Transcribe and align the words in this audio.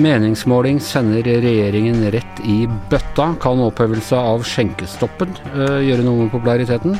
meningsmåling 0.00 0.80
sender 0.82 1.26
regjeringen 1.44 2.02
rett 2.12 2.40
i 2.44 2.62
bøtta. 2.90 3.34
Kan 3.42 3.62
opphevelse 3.64 4.16
av 4.18 4.44
skjenkestoppen 4.46 5.34
uh, 5.54 5.80
gjøre 5.84 6.06
noe 6.06 6.24
med 6.24 6.32
populariteten? 6.34 6.96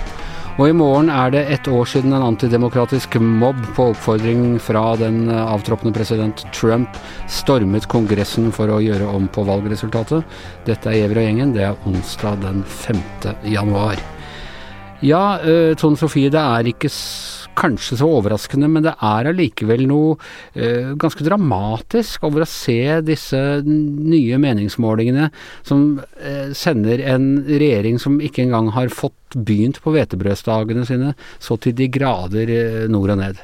Og 0.61 0.68
i 0.68 0.75
morgen 0.76 1.08
er 1.08 1.30
det 1.32 1.40
ett 1.54 1.68
år 1.72 1.86
siden 1.89 2.12
en 2.12 2.26
antidemokratisk 2.26 3.14
mobb 3.22 3.61
på 3.76 3.86
oppfordring 3.94 4.58
fra 4.61 4.82
den 5.00 5.22
eh, 5.30 5.52
avtroppende 5.54 5.94
president 5.96 6.43
Trump 6.52 6.98
stormet 7.30 7.86
Kongressen 7.89 8.50
for 8.52 8.68
å 8.68 8.80
gjøre 8.84 9.07
om 9.08 9.29
på 9.32 9.46
valgresultatet. 9.48 10.26
Dette 10.67 10.90
er 10.90 10.98
Gjever 10.98 11.22
og 11.22 11.29
gjengen. 11.29 11.54
Det 11.57 11.64
er 11.64 11.89
onsdag 11.89 12.43
den 12.44 12.61
5. 12.67 13.00
januar. 13.54 14.03
Ja, 15.00 15.39
uh, 15.40 15.72
Tone 15.80 15.96
Sofie, 15.96 16.29
det 16.29 16.43
er 16.43 16.68
ikke 16.75 16.90
kanskje 17.61 17.99
så 18.00 18.09
overraskende, 18.19 18.71
men 18.73 18.87
det 18.87 18.95
er 18.96 19.31
allikevel 19.31 19.85
noe 19.91 20.17
eh, 20.55 20.93
ganske 21.00 21.25
dramatisk 21.27 22.25
over 22.29 22.45
å 22.45 22.49
se 22.49 23.00
disse 23.07 23.41
nye 23.67 24.41
meningsmålingene 24.41 25.31
som 25.67 26.00
eh, 26.19 26.50
sender 26.57 27.05
en 27.14 27.33
regjering 27.50 28.00
som 28.03 28.21
ikke 28.25 28.46
engang 28.46 28.73
har 28.77 28.93
fått 28.95 29.36
begynt 29.36 29.81
på 29.85 29.95
hvetebrødsdagene 29.95 30.86
sine, 30.89 31.14
så 31.39 31.59
til 31.61 31.77
de 31.77 31.91
grader 31.93 32.50
eh, 32.56 32.84
nord 32.91 33.14
og 33.14 33.23
ned. 33.23 33.41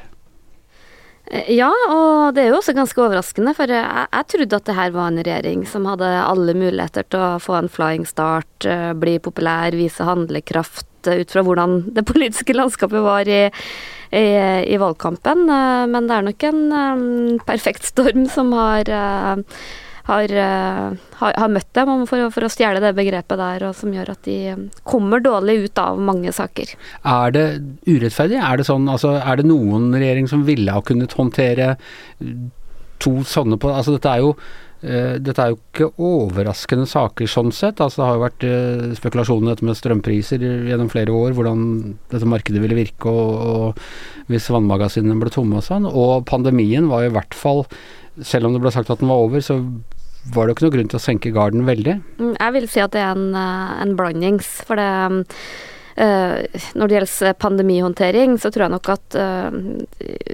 Eh, 1.31 1.51
ja, 1.57 1.69
og 1.91 2.35
det 2.35 2.45
er 2.45 2.51
jo 2.51 2.59
også 2.61 2.75
ganske 2.77 3.01
overraskende, 3.03 3.53
for 3.57 3.71
jeg, 3.71 4.07
jeg, 4.07 4.29
trodde 4.33 4.59
at 4.59 4.69
det 4.69 4.77
her 4.77 4.93
var 4.95 5.11
en 5.11 5.21
regjering 5.21 5.65
som 5.67 5.87
hadde 5.89 6.07
alle 6.23 6.55
muligheter 6.57 7.07
til 7.11 7.23
å 7.23 7.31
få 7.43 7.57
en 7.59 7.71
flying 7.71 8.07
start, 8.07 8.67
eh, 8.67 8.93
bli 8.97 9.17
populær, 9.23 9.75
vise 9.75 10.07
handlekraft 10.07 10.87
ut 11.07 11.31
fra 11.31 11.43
hvordan 11.45 11.81
det 11.95 12.03
politiske 12.07 12.55
landskapet 12.55 13.03
var 13.03 13.29
i 13.31 13.45
i, 14.11 14.27
i 14.73 14.77
valgkampen. 14.81 15.43
Eh, 15.49 15.83
men 15.91 16.07
det 16.07 16.15
er 16.15 16.29
nok 16.29 16.47
en 16.47 16.63
um, 16.71 17.03
perfekt 17.47 17.87
storm 17.89 18.27
som 18.31 18.53
har 18.55 18.89
uh, 18.91 19.59
har, 20.07 20.31
har, 21.19 21.33
har, 21.35 21.49
møtt 21.51 21.67
dem 21.75 22.05
for, 22.07 22.29
for, 22.31 22.45
å 22.47 22.51
stjele 22.51 22.79
det 22.79 22.93
begrepet 22.95 23.41
der, 23.41 23.65
og 23.67 23.73
som 23.75 23.91
gjør 23.91 24.13
at 24.13 24.21
de 24.23 24.37
kommer 24.87 25.19
dårlig 25.19 25.57
ut 25.65 25.81
av 25.83 25.99
mange 25.99 26.31
saker. 26.31 26.71
Er 27.03 27.33
det 27.35 27.47
urettferdig? 27.89 28.37
Er 28.39 28.61
det, 28.61 28.69
sånn, 28.69 28.87
altså, 28.87 29.17
er 29.19 29.41
det 29.41 29.49
noen 29.49 29.89
regjering 29.97 30.31
som 30.31 30.45
ville 30.47 30.71
ha 30.71 30.79
kunnet 30.87 31.11
håndtere 31.17 31.73
to 33.03 33.19
sånne 33.27 33.59
på 33.61 33.69
Altså 33.69 33.97
dette 33.97 34.09
er 34.09 34.23
jo 34.23 34.31
dette 34.77 35.41
er 35.41 35.51
jo 35.51 35.57
ikke 35.57 35.87
overraskende 36.05 36.85
saker 36.89 37.29
sånn 37.31 37.49
sett. 37.55 37.81
Altså, 37.81 38.01
det 38.01 38.07
har 38.07 38.17
jo 38.17 38.23
vært 38.25 38.45
uh, 38.45 38.95
spekulasjoner 38.99 39.53
dette 39.55 39.65
med 39.65 39.79
strømpriser 39.79 40.43
gjennom 40.69 40.91
flere 40.93 41.15
år, 41.17 41.33
hvordan 41.37 41.63
dette 42.13 42.29
markedet 42.29 42.61
ville 42.61 42.77
virke 42.77 43.09
og, 43.09 43.31
og 43.47 44.27
hvis 44.31 44.49
vannmagasinene 44.53 45.17
ble 45.21 45.33
tomme 45.33 45.57
og 45.59 45.65
sånn. 45.65 45.87
Og 45.89 46.27
pandemien 46.29 46.89
var 46.91 47.05
jo 47.05 47.11
i 47.11 47.15
hvert 47.17 47.37
fall, 47.37 47.63
selv 48.21 48.49
om 48.49 48.57
det 48.57 48.61
ble 48.63 48.73
sagt 48.75 48.91
at 48.93 49.01
den 49.01 49.09
var 49.09 49.25
over, 49.25 49.41
så 49.41 49.61
var 50.33 50.45
det 50.45 50.51
jo 50.51 50.57
ikke 50.57 50.67
noe 50.67 50.75
grunn 50.75 50.91
til 50.91 50.99
å 50.99 51.03
senke 51.03 51.33
garden 51.35 51.65
veldig. 51.67 51.97
Mm, 52.19 52.35
jeg 52.35 52.55
vil 52.57 52.69
si 52.71 52.83
at 52.83 52.93
det 52.95 53.03
er 53.03 53.15
en, 53.15 53.33
eh, 53.35 53.73
en 53.83 53.95
blandings. 53.99 54.49
For 54.67 54.79
det 54.79 54.87
når 55.97 56.89
det 56.89 56.95
gjelder 56.97 57.37
pandemihåndtering, 57.41 58.35
så 58.37 58.51
tror 58.53 58.67
jeg 58.67 58.73
nok 58.75 58.89
at 58.93 59.15
uh, 59.17 59.55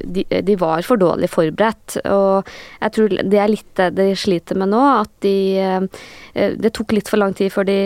de, 0.03 0.25
de, 0.27 0.55
var 0.59 0.83
for 0.83 0.99
dårlig 0.99 1.29
forberedt. 1.31 2.01
Og 2.11 2.49
jeg 2.81 2.95
tror 2.97 3.15
det 3.31 3.39
er 3.39 3.51
litt 3.51 3.79
det 3.79 3.93
de 3.95 4.17
sliter 4.19 4.59
med 4.59 4.73
nå, 4.73 4.81
at 4.99 5.13
de 5.23 5.37
uh, 5.63 6.03
Det 6.33 6.73
tok 6.73 6.95
litt 6.97 7.07
for 7.11 7.21
lang 7.21 7.35
tid 7.37 7.53
før 7.53 7.67
de 7.69 7.77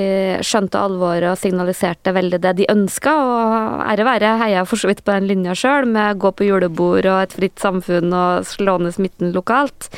skjønte 0.45 0.80
alvoret 0.80 1.30
og 1.33 1.39
signaliserte 1.39 2.16
veldig 2.16 2.39
det 2.42 2.55
de 2.61 2.70
ønska. 2.72 3.14
Og 3.14 3.86
ære 3.92 4.08
være, 4.08 4.33
heia 4.42 4.66
for 4.66 4.81
så 4.81 4.89
vidt 4.89 5.03
på 5.05 5.14
den 5.14 5.30
linja 5.30 5.53
sjøl, 5.58 5.86
med 5.92 6.17
gå 6.23 6.33
på 6.33 6.48
julebord 6.48 7.05
og 7.05 7.22
et 7.28 7.38
fritt 7.38 7.61
samfunn 7.61 8.09
og 8.09 8.48
slå 8.48 8.80
ned 8.81 8.98
smitten 8.98 9.36
lokalt. 9.36 9.92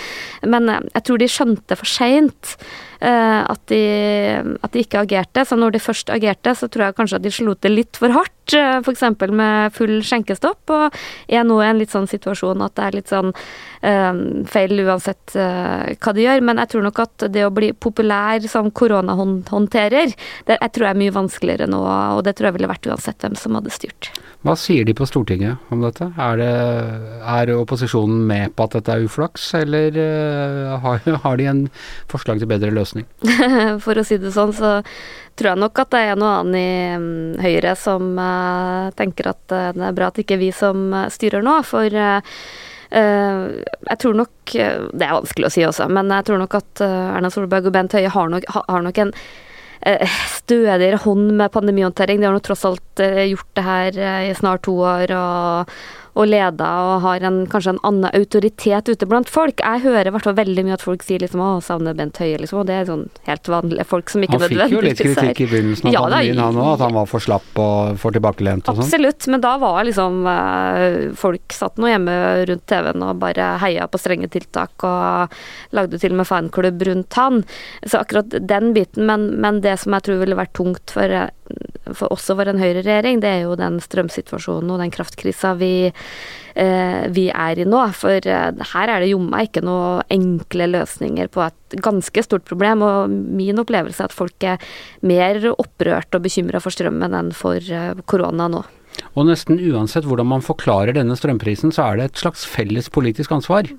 Men 0.44 0.68
jeg 0.68 1.06
tror 1.06 1.22
de 1.22 1.32
skjønte 1.32 1.80
for 1.80 1.90
seint. 1.90 2.58
Eh, 3.00 3.42
at 3.48 3.62
de, 3.72 3.84
at 4.60 4.74
de, 4.74 4.82
ikke 4.84 5.00
agerte. 5.06 5.46
Så 5.48 5.56
når 5.56 5.76
de 5.76 5.80
først 5.80 6.10
agerte, 6.12 6.52
så 6.56 6.68
tror 6.68 6.90
jeg 6.90 6.98
kanskje 6.98 7.20
at 7.22 7.24
de 7.24 7.32
slo 7.32 7.56
til 7.56 7.78
litt 7.80 8.00
for 8.00 8.12
hardt, 8.12 8.36
eh, 8.58 8.80
f.eks. 8.80 9.04
med 9.32 9.74
full 9.76 10.00
skjenkestopp, 10.06 10.74
og 10.74 10.98
er 11.28 11.46
nå 11.48 11.60
i 11.62 11.68
en 11.68 11.82
litt 11.82 11.94
sånn 11.94 12.08
situasjon 12.10 12.64
at 12.66 12.76
det 12.78 12.86
er 12.86 12.98
litt 12.98 13.12
sånn 13.12 13.32
um, 13.32 14.22
feil 14.50 14.84
uansett 14.86 15.36
uh, 15.38 15.90
hva 15.96 16.14
de 16.16 16.26
gjør. 16.26 16.44
Men 16.46 16.62
jeg 16.64 16.74
tror 16.74 16.88
nok 16.88 17.04
at 17.06 17.28
det 17.34 17.46
å 17.46 17.54
bli 17.54 17.72
populær 17.74 18.44
som 18.52 18.72
koronahåndterer, 18.72 20.16
det 20.48 20.60
jeg 20.60 20.74
tror 20.76 20.90
jeg 20.90 20.96
er 20.96 21.04
mye 21.04 21.16
vanskeligere 21.20 21.70
nå, 21.70 21.84
og 22.18 22.24
det 22.28 22.36
tror 22.38 22.50
jeg 22.50 22.60
ville 22.60 22.72
vært 22.72 22.90
uansett 22.90 23.26
hvem 23.26 23.38
som 23.40 23.58
hadde 23.60 23.74
styrt. 23.74 24.12
Hva 24.48 24.56
sier 24.56 24.86
de 24.88 24.96
på 24.96 25.04
Stortinget 25.04 25.72
om 25.74 25.82
dette? 25.84 26.06
Er, 26.16 26.40
det, 26.40 26.52
er 27.28 27.50
opposisjonen 27.58 28.22
med 28.28 28.54
på 28.56 28.70
at 28.70 28.78
dette 28.78 28.94
er 28.96 29.04
uflaks, 29.04 29.50
eller 29.60 29.98
har, 30.80 31.02
har, 31.26 31.40
de 31.40 31.50
en 31.52 31.66
forslag 32.12 32.40
til 32.40 32.48
bedre 32.48 32.72
løsning? 32.72 33.08
For 33.84 34.00
å 34.00 34.06
si 34.08 34.20
det 34.22 34.32
sånn, 34.36 34.56
så 34.56 34.78
tror 35.40 35.52
jeg 35.54 35.62
nok 35.64 35.84
at 35.84 35.92
det 35.96 36.02
er 36.06 36.20
noe 36.20 36.34
annet 36.42 36.60
i 36.60 36.96
um, 37.00 37.10
Høyre 37.42 37.76
som 37.80 38.12
uh, 38.20 38.90
tenker 39.00 39.32
at 39.32 39.56
uh, 39.56 39.70
det 39.76 39.86
er 39.88 39.98
bra 39.98 40.10
at 40.10 40.20
det 40.20 40.26
ikke 40.26 40.38
er 40.38 40.44
vi 40.44 40.52
som 40.56 40.90
styrer 41.14 41.46
nå, 41.46 41.60
for 41.68 42.00
jeg 42.90 43.98
tror 44.02 44.16
nok 44.18 44.50
Det 44.50 45.04
er 45.06 45.12
vanskelig 45.14 45.46
å 45.46 45.52
si 45.54 45.62
også, 45.62 45.86
men 45.94 46.10
jeg 46.10 46.26
tror 46.26 46.40
nok 46.42 46.56
at 46.58 46.82
Erna 46.82 47.30
Solberg 47.30 47.68
og 47.70 47.76
Bent 47.76 47.94
Høie 47.94 48.10
har 48.10 48.32
nok, 48.34 48.48
har 48.50 48.82
nok 48.82 48.98
en 49.04 49.12
Eh, 49.82 50.10
stødigere 50.28 51.00
hånd 51.00 51.32
med 51.40 51.52
pandemihåndtering. 51.52 52.20
De 52.20 52.28
har 52.28 52.36
nå 52.36 52.42
tross 52.44 52.66
alt 52.68 53.00
eh, 53.00 53.30
gjort 53.32 53.48
det 53.56 53.64
her 53.64 54.00
eh, 54.00 54.26
i 54.28 54.36
snart 54.36 54.66
to 54.68 54.76
år. 54.84 55.14
og 55.16 55.72
og 56.18 56.30
leder 56.30 56.90
og 56.90 57.04
har 57.06 57.26
en, 57.28 57.42
kanskje 57.50 57.76
en 57.76 57.82
annen 57.88 58.10
autoritet 58.16 58.90
ute 58.90 59.08
blant 59.10 59.30
folk. 59.30 59.62
Jeg 59.62 59.84
hører 59.86 60.12
hvert 60.14 60.30
veldig 60.40 60.66
mye 60.68 60.78
at 60.78 60.86
folk 60.86 61.04
sier 61.06 61.22
liksom 61.24 61.42
'å, 61.44 61.50
savner 61.64 61.98
Bent 61.98 62.18
Høie', 62.18 62.40
liksom, 62.42 62.62
og 62.64 62.68
det 62.70 62.76
er 62.76 62.90
sånn 62.90 63.06
helt 63.28 63.52
vanlige 63.52 63.86
folk 63.86 64.10
som 64.10 64.24
ikke 64.24 64.40
nødvendigvis 64.40 64.62
Han 64.62 64.70
fikk 64.70 64.78
jo 64.78 64.82
litt 64.88 65.04
kritikk 65.04 65.42
i 65.42 65.50
begynnelsen 65.54 65.90
av 65.90 65.94
ja, 65.94 66.04
pandemien, 66.06 66.44
han 66.44 66.60
òg, 66.60 66.74
at 66.74 66.86
han 66.88 66.98
var 66.98 67.10
for 67.10 67.20
slapp 67.24 67.62
og 67.62 68.00
for 68.02 68.16
tilbakelent 68.16 68.70
og 68.70 68.80
sånn. 68.80 68.88
Absolutt, 68.88 69.28
men 69.28 69.42
da 69.46 69.56
var 69.62 69.84
liksom 69.88 70.22
folk 71.20 71.56
satt 71.56 71.78
nå 71.78 71.90
hjemme 71.92 72.16
rundt 72.50 72.66
TV-en 72.70 73.06
og 73.10 73.20
bare 73.22 73.52
heia 73.64 73.88
på 73.90 74.02
strenge 74.02 74.30
tiltak 74.32 74.88
og 74.88 75.36
lagde 75.76 76.00
til 76.00 76.14
og 76.16 76.22
med 76.22 76.30
fanklubb 76.30 76.82
rundt 76.90 77.20
han. 77.20 77.44
Så 77.86 78.02
akkurat 78.02 78.30
den 78.30 78.74
biten, 78.74 79.06
men, 79.10 79.30
men 79.42 79.62
det 79.66 79.80
som 79.84 79.96
jeg 79.96 80.08
tror 80.08 80.24
ville 80.24 80.38
vært 80.40 80.56
tungt 80.58 80.94
for 80.96 81.20
for 81.98 82.12
også 82.14 82.36
for 82.40 82.50
en 82.50 82.62
høyreregjering, 82.62 83.22
det 83.24 83.32
er 83.32 83.46
jo 83.46 83.58
den 83.60 83.80
strømsituasjonen 83.84 84.74
og 84.74 84.82
den 84.84 84.94
kraftkrisa 84.94 85.54
vi, 85.60 85.90
eh, 86.56 87.04
vi 87.16 87.28
er 87.30 87.62
i 87.62 87.68
nå. 87.68 87.84
For 87.98 88.18
eh, 88.20 88.66
her 88.74 88.94
er 88.94 89.04
det 89.04 89.12
jomma 89.12 89.44
ikke 89.46 89.64
noe 89.66 90.04
enkle 90.14 90.70
løsninger 90.74 91.32
på 91.34 91.46
et 91.48 91.80
ganske 91.86 92.26
stort 92.26 92.48
problem. 92.50 92.84
Og 92.86 93.14
min 93.14 93.62
opplevelse 93.62 94.04
er 94.04 94.12
at 94.12 94.18
folk 94.18 94.50
er 94.56 94.72
mer 95.02 95.42
opprørt 95.56 96.16
og 96.16 96.26
bekymra 96.28 96.62
for 96.64 96.76
strømmen 96.76 97.16
enn 97.18 97.34
for 97.36 97.60
eh, 97.60 97.96
korona 98.10 98.50
nå. 98.52 98.66
Og 99.16 99.28
nesten 99.30 99.60
uansett 99.70 100.08
hvordan 100.08 100.28
man 100.28 100.44
forklarer 100.46 100.96
denne 100.96 101.16
strømprisen, 101.18 101.74
så 101.76 101.90
er 101.90 102.00
det 102.00 102.10
et 102.10 102.22
slags 102.24 102.46
felles 102.48 102.90
politisk 102.94 103.32
ansvar. 103.36 103.70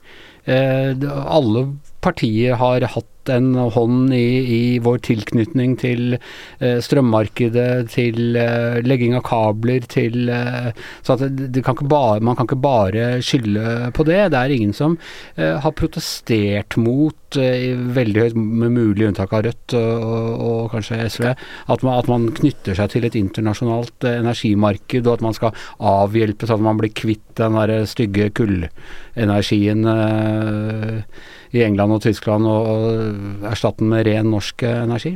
Eh, 0.48 0.92
alle 1.20 1.66
partier 2.04 2.56
har 2.60 2.86
hatt 2.94 3.08
en 3.34 3.54
hånd 3.74 4.14
i, 4.14 4.26
i 4.56 4.62
vår 4.82 5.00
tilknytning 5.06 5.76
til 5.80 6.16
eh, 6.16 6.78
strømmarkedet, 6.84 7.90
til 7.94 8.36
eh, 8.38 8.80
legging 8.84 9.16
av 9.18 9.24
kabler, 9.28 9.86
til 9.90 10.30
eh, 10.32 10.70
Så 11.06 11.16
kan 11.18 11.80
bare, 11.90 12.20
man 12.24 12.36
kan 12.36 12.48
ikke 12.48 12.60
bare 12.60 13.06
skylde 13.24 13.90
på 13.96 14.06
det. 14.08 14.20
Det 14.32 14.40
er 14.40 14.54
ingen 14.54 14.74
som 14.76 14.96
har 15.36 15.72
protestert 15.76 16.76
mot, 16.80 17.36
eh, 17.40 17.74
veldig 17.96 18.24
høyt, 18.24 18.36
med 18.36 18.74
mulig 18.74 19.08
unntak 19.08 19.32
av 19.36 19.44
Rødt 19.46 19.76
og, 19.78 20.44
og, 20.46 20.60
kanskje 20.74 21.00
SV, 21.06 21.26
at 21.74 21.84
man, 21.86 21.98
at 21.98 22.10
man, 22.10 22.28
knytter 22.36 22.78
seg 22.78 22.92
til 22.92 23.06
et 23.08 23.18
internasjonalt 23.18 24.06
energimarked, 24.10 25.06
og 25.06 25.18
at 25.18 25.26
man 25.26 25.36
skal 25.36 25.66
avhjelpe 25.78 26.48
sånn 26.48 26.60
at 26.60 26.68
man 26.70 26.80
blir 26.80 26.94
kvitt 26.94 27.26
den 27.40 27.56
der 27.56 27.86
stygge 27.88 28.30
kullenergien 28.36 29.86
i 31.50 31.62
England 31.66 31.96
og 31.96 32.02
Tyskland 32.04 32.46
og 32.46 33.19
erstatte 33.50 33.82
den 33.82 33.90
med 33.92 34.06
ren 34.08 34.30
norsk 34.32 34.64
energi? 34.68 35.14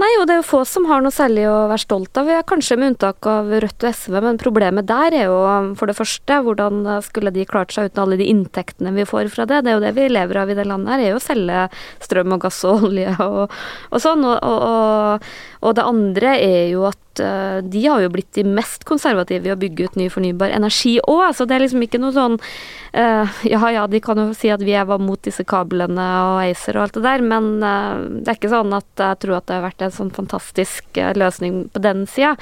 Nei, 0.00 0.10
og 0.20 0.26
det 0.28 0.36
er 0.36 0.40
jo 0.40 0.48
få 0.48 0.62
som 0.68 0.86
har 0.90 1.02
noe 1.04 1.14
særlig 1.14 1.46
å 1.50 1.68
være 1.70 1.84
stolt 1.84 2.20
av, 2.20 2.30
kanskje 2.48 2.78
med 2.80 2.94
unntak 2.94 3.28
av 3.30 3.50
Rødt 3.64 3.86
og 3.86 3.98
SV. 4.00 4.18
Men 4.24 4.40
problemet 4.40 4.88
der 4.88 5.16
er 5.22 5.28
jo 5.30 5.38
for 5.78 5.90
det 5.90 5.98
første 5.98 6.40
hvordan 6.46 6.82
skulle 7.06 7.34
de 7.34 7.46
klart 7.48 7.74
seg 7.74 7.90
uten 7.90 8.04
alle 8.04 8.20
de 8.20 8.30
inntektene 8.30 8.94
vi 8.96 9.06
får 9.08 9.32
fra 9.34 9.46
det. 9.50 9.62
Det 9.64 9.72
er 9.74 9.78
jo 9.78 9.84
det 9.84 9.94
vi 9.98 10.08
lever 10.10 10.42
av 10.42 10.50
i 10.52 10.58
det 10.58 10.66
landet 10.68 10.94
her, 10.94 11.04
er 11.04 11.14
jo 11.14 11.20
å 11.20 11.24
selge 11.24 11.66
strøm 12.02 12.36
og 12.36 12.44
gass 12.46 12.62
og 12.68 12.88
olje 12.90 13.14
og, 13.26 13.60
og 13.90 14.02
sånn. 14.02 14.26
Og, 14.30 15.30
Og 15.59 15.59
det 15.60 15.84
andre 15.84 16.34
er 16.40 16.70
jo 16.72 16.86
at 16.88 17.20
uh, 17.20 17.60
de 17.60 17.82
har 17.84 18.00
jo 18.00 18.10
blitt 18.12 18.32
de 18.36 18.44
mest 18.46 18.86
konservative 18.88 19.48
i 19.48 19.52
å 19.52 19.58
bygge 19.60 19.88
ut 19.88 19.98
ny 20.00 20.08
fornybar 20.12 20.52
energi 20.56 20.96
òg. 21.04 21.34
Så 21.36 21.46
det 21.48 21.56
er 21.56 21.64
liksom 21.64 21.84
ikke 21.84 22.00
noe 22.00 22.14
sånn 22.16 22.38
uh, 22.40 23.40
Ja 23.52 23.60
ja, 23.72 23.86
de 23.90 24.00
kan 24.04 24.18
jo 24.20 24.30
si 24.36 24.50
at 24.52 24.64
vi 24.64 24.72
var 24.72 25.02
mot 25.02 25.20
disse 25.24 25.44
kablene 25.44 26.06
og 26.24 26.40
ACER 26.46 26.78
og 26.78 26.86
alt 26.86 26.98
det 26.98 27.04
der, 27.04 27.24
men 27.32 27.50
uh, 27.60 28.00
det 28.20 28.32
er 28.32 28.40
ikke 28.40 28.52
sånn 28.54 28.72
at 28.76 29.04
jeg 29.04 29.20
tror 29.24 29.36
at 29.38 29.48
det 29.50 29.58
har 29.58 29.66
vært 29.66 29.84
en 29.84 29.96
sånn 29.98 30.14
fantastisk 30.16 31.00
løsning 31.16 31.62
på 31.74 31.84
den 31.84 32.06
sida. 32.10 32.32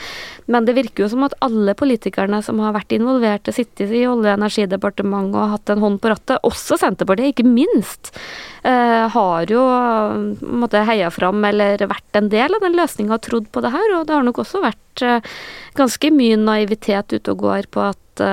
Men 0.46 0.68
det 0.68 0.76
virker 0.78 1.04
jo 1.04 1.10
som 1.12 1.26
at 1.26 1.36
alle 1.44 1.74
politikerne 1.78 2.40
som 2.46 2.62
har 2.62 2.76
vært 2.76 2.94
involvert, 2.94 3.50
sittet 3.54 3.90
i 3.90 4.04
Olje- 4.06 4.30
og 4.30 4.38
energidepartementet 4.38 5.38
og 5.38 5.54
hatt 5.56 5.72
en 5.72 5.82
hånd 5.82 5.98
på 6.02 6.12
rattet, 6.12 6.38
også 6.46 6.78
Senterpartiet, 6.78 7.34
ikke 7.34 7.48
minst, 7.48 8.12
har 8.68 9.48
jo 9.48 9.62
måtte 10.60 10.82
heia 10.84 11.08
fram 11.14 11.44
eller 11.46 11.80
vært 11.88 12.18
en 12.18 12.28
del 12.32 12.52
av 12.56 12.64
den 12.64 12.76
løsninga 12.76 13.07
og 13.14 13.22
trodd 13.26 13.48
på 13.52 13.62
det 13.64 13.72
her. 13.74 13.88
Og 13.98 14.06
det 14.08 14.14
har 14.16 14.24
nok 14.26 14.42
også 14.44 14.62
vært 14.64 15.04
ganske 15.78 16.10
mye 16.14 16.38
naivitet 16.40 17.14
ute 17.16 17.34
og 17.34 17.44
går 17.44 17.68
på 17.74 17.80
at 17.88 18.24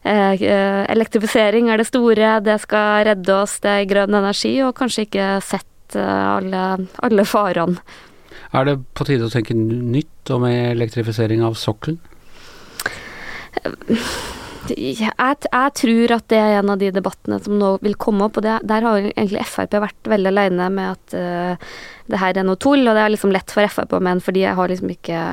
elektrifisering 0.00 1.68
er 1.68 1.80
det 1.80 1.88
store, 1.88 2.40
det 2.46 2.58
skal 2.62 3.04
redde 3.10 3.34
oss, 3.34 3.58
det 3.60 3.70
er 3.72 3.88
grønn 3.90 4.14
energi, 4.16 4.54
og 4.64 4.76
kanskje 4.78 5.04
ikke 5.08 5.26
sett 5.44 5.96
alle, 5.98 6.62
alle 7.02 7.24
farene. 7.26 7.82
Er 8.54 8.66
det 8.66 8.76
på 8.98 9.04
tide 9.06 9.26
å 9.26 9.32
tenke 9.32 9.54
nytt 9.54 10.30
om 10.34 10.46
elektrifisering 10.48 11.42
av 11.46 11.58
sokkelen? 11.58 12.00
Jeg, 14.68 15.12
jeg, 15.16 15.72
tror 15.80 16.14
at 16.16 16.26
det 16.32 16.38
er 16.40 16.58
en 16.58 16.72
av 16.74 16.80
de 16.80 16.90
debattene 16.94 17.38
som 17.42 17.56
nå 17.60 17.72
vil 17.84 17.96
komme 18.00 18.26
opp. 18.26 18.38
og 18.40 18.44
det, 18.44 18.58
Der 18.68 18.86
har 18.86 19.00
egentlig 19.00 19.46
Frp 19.48 19.78
vært 19.80 20.12
veldig 20.12 20.30
alene 20.32 20.68
med 20.74 20.92
at 20.98 21.16
uh, 21.16 21.72
det 22.10 22.20
her 22.20 22.38
er 22.38 22.46
noe 22.46 22.60
tull. 22.60 22.84
Og 22.84 22.94
det 22.96 23.02
er 23.04 23.14
liksom 23.14 23.34
lett 23.34 23.54
for 23.54 23.66
Frp 23.72 23.96
å 23.96 24.02
mene, 24.04 24.24
fordi 24.24 24.44
jeg 24.44 24.58
har 24.58 24.72
liksom 24.72 24.92
ikke 24.94 25.24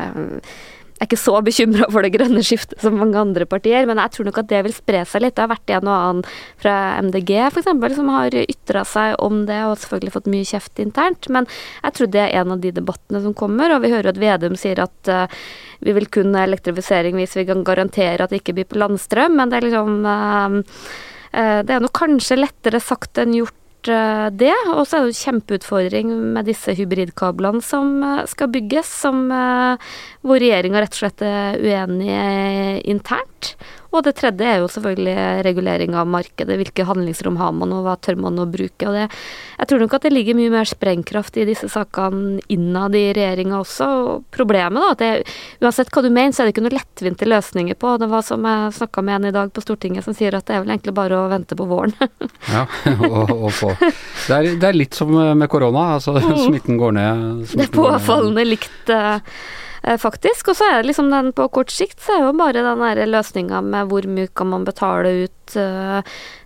jeg 0.97 1.03
er 1.05 1.09
ikke 1.11 1.19
så 1.21 1.39
bekymra 1.45 1.85
for 1.93 2.01
det 2.01 2.09
grønne 2.15 2.41
skiftet 2.41 2.81
som 2.81 2.95
mange 2.97 3.19
andre 3.21 3.45
partier, 3.45 3.85
men 3.85 3.99
jeg 4.01 4.15
tror 4.15 4.25
nok 4.25 4.39
at 4.41 4.47
det 4.49 4.61
vil 4.65 4.73
spre 4.73 5.03
seg 5.05 5.21
litt. 5.21 5.35
Det 5.37 5.43
har 5.43 5.51
vært 5.51 5.73
en 5.75 5.89
og 5.91 5.93
annen 5.93 6.23
fra 6.57 6.73
MDG 7.05 7.33
f.eks. 7.51 7.67
som 7.99 8.09
har 8.15 8.33
ytra 8.39 8.81
seg 8.81 9.13
om 9.21 9.43
det, 9.45 9.59
og 9.67 9.75
selvfølgelig 9.77 10.15
fått 10.15 10.29
mye 10.33 10.47
kjeft 10.49 10.81
internt. 10.81 11.29
Men 11.29 11.45
jeg 11.83 11.97
tror 11.99 12.09
det 12.15 12.23
er 12.23 12.33
en 12.41 12.55
av 12.55 12.63
de 12.63 12.71
debattene 12.73 13.21
som 13.21 13.35
kommer, 13.37 13.75
og 13.75 13.85
vi 13.85 13.93
hører 13.93 14.09
at 14.09 14.21
Vedum 14.23 14.57
sier 14.57 14.81
at 14.81 15.11
uh, 15.13 15.27
vi 15.85 15.93
vil 15.93 16.09
kun 16.09 16.33
ha 16.33 16.47
elektrifisering 16.47 17.19
hvis 17.21 17.37
vi 17.37 17.45
kan 17.45 17.61
garantere 17.67 18.25
at 18.25 18.33
det 18.33 18.41
ikke 18.41 18.57
blir 18.57 18.69
på 18.71 18.81
landstrøm, 18.81 19.37
men 19.37 19.53
det 19.53 19.59
er 19.59 19.69
liksom 19.69 20.01
uh, 20.01 20.81
Det 21.37 21.75
er 21.75 21.83
nok 21.83 21.93
kanskje 21.93 22.39
lettere 22.39 22.81
sagt 22.81 23.21
enn 23.21 23.37
gjort 23.37 23.56
det. 23.85 24.55
Og 24.73 24.87
så 24.87 24.97
er 24.97 25.05
det 25.05 25.13
jo 25.13 25.21
kjempeutfordring 25.21 26.09
med 26.33 26.49
disse 26.49 26.73
hybridkablene 26.77 27.61
som 27.61 28.01
skal 28.29 28.49
bygges, 28.51 28.89
som, 29.05 29.27
hvor 30.25 30.41
regjeringa 30.41 30.81
rett 30.81 30.97
og 30.97 31.03
slett 31.03 31.21
er 31.27 31.61
uenig 31.61 32.17
internt. 32.89 33.53
Og 33.97 34.05
det 34.05 34.13
tredje 34.19 34.45
er 34.45 34.61
jo 34.61 34.69
selvfølgelig 34.71 35.43
regulering 35.47 35.95
av 35.97 36.09
markedet. 36.09 36.57
Hvilke 36.59 36.85
handlingsrom 36.87 37.39
har 37.41 37.53
man, 37.57 37.73
og 37.73 37.85
hva 37.87 37.95
tør 37.99 38.19
man 38.27 38.37
å 38.41 38.47
bruke. 38.49 38.87
Og 38.87 38.95
det, 38.95 39.07
jeg 39.57 39.69
tror 39.71 39.83
nok 39.83 39.95
at 39.97 40.05
det 40.05 40.13
ligger 40.13 40.37
mye 40.37 40.53
mer 40.53 40.69
sprengkraft 40.69 41.39
i 41.41 41.47
disse 41.49 41.69
sakene 41.73 42.37
innad 42.53 42.95
i 42.97 43.07
regjeringa 43.17 43.61
også. 43.63 43.89
Og 44.07 44.27
problemet 44.35 44.83
da, 44.83 44.93
at 44.93 45.03
det, 45.03 45.35
uansett 45.63 45.91
hva 45.93 46.05
du 46.05 46.11
mener, 46.11 46.35
så 46.35 46.43
er 46.43 46.49
det 46.49 46.55
ikke 46.55 46.65
noen 46.67 46.77
lettvinte 46.77 47.29
løsninger 47.29 47.79
på. 47.81 47.97
Det 48.01 48.11
var 48.11 48.25
som 48.27 48.45
jeg 48.47 48.73
snakka 48.77 49.05
med 49.07 49.19
en 49.19 49.29
i 49.31 49.35
dag 49.35 49.53
på 49.53 49.65
Stortinget 49.65 50.05
som 50.05 50.17
sier 50.17 50.37
at 50.37 50.47
det 50.47 50.57
er 50.57 50.65
vel 50.65 50.75
egentlig 50.75 50.95
bare 50.97 51.19
å 51.19 51.29
vente 51.31 51.57
på 51.57 51.67
våren. 51.69 51.95
ja, 52.55 52.65
og, 52.97 53.31
og 53.33 53.51
få. 53.55 53.73
Det 53.81 54.37
er, 54.37 54.51
det 54.61 54.69
er, 54.69 54.77
litt 54.77 54.97
som 54.97 55.11
med 55.13 55.49
korona, 55.51 55.93
altså 55.97 56.17
mm. 56.17 56.33
smitten 56.47 56.81
går 56.81 56.99
ned. 56.99 57.23
Smitten 57.47 57.63
det 57.63 57.69
er 57.71 57.77
påfallende 57.79 58.45
likt. 58.45 58.91
Uh, 58.91 59.65
faktisk. 59.95 60.51
Og 60.51 60.59
så 60.59 60.67
er 60.67 60.81
det 60.81 60.89
liksom 60.91 61.11
den 61.13 61.31
på 61.35 61.47
kort 61.53 61.71
sikt, 61.71 62.01
så 62.03 62.17
er 62.17 62.25
jo 62.25 62.35
bare 62.37 62.65
den 62.65 62.83
der 62.83 63.05
løsninga 63.07 63.61
med 63.63 63.91
hvor 63.91 64.07
mye 64.09 64.27
kan 64.35 64.51
man 64.51 64.65
betale 64.67 65.13
ut 65.23 65.55
uh, 65.55 66.01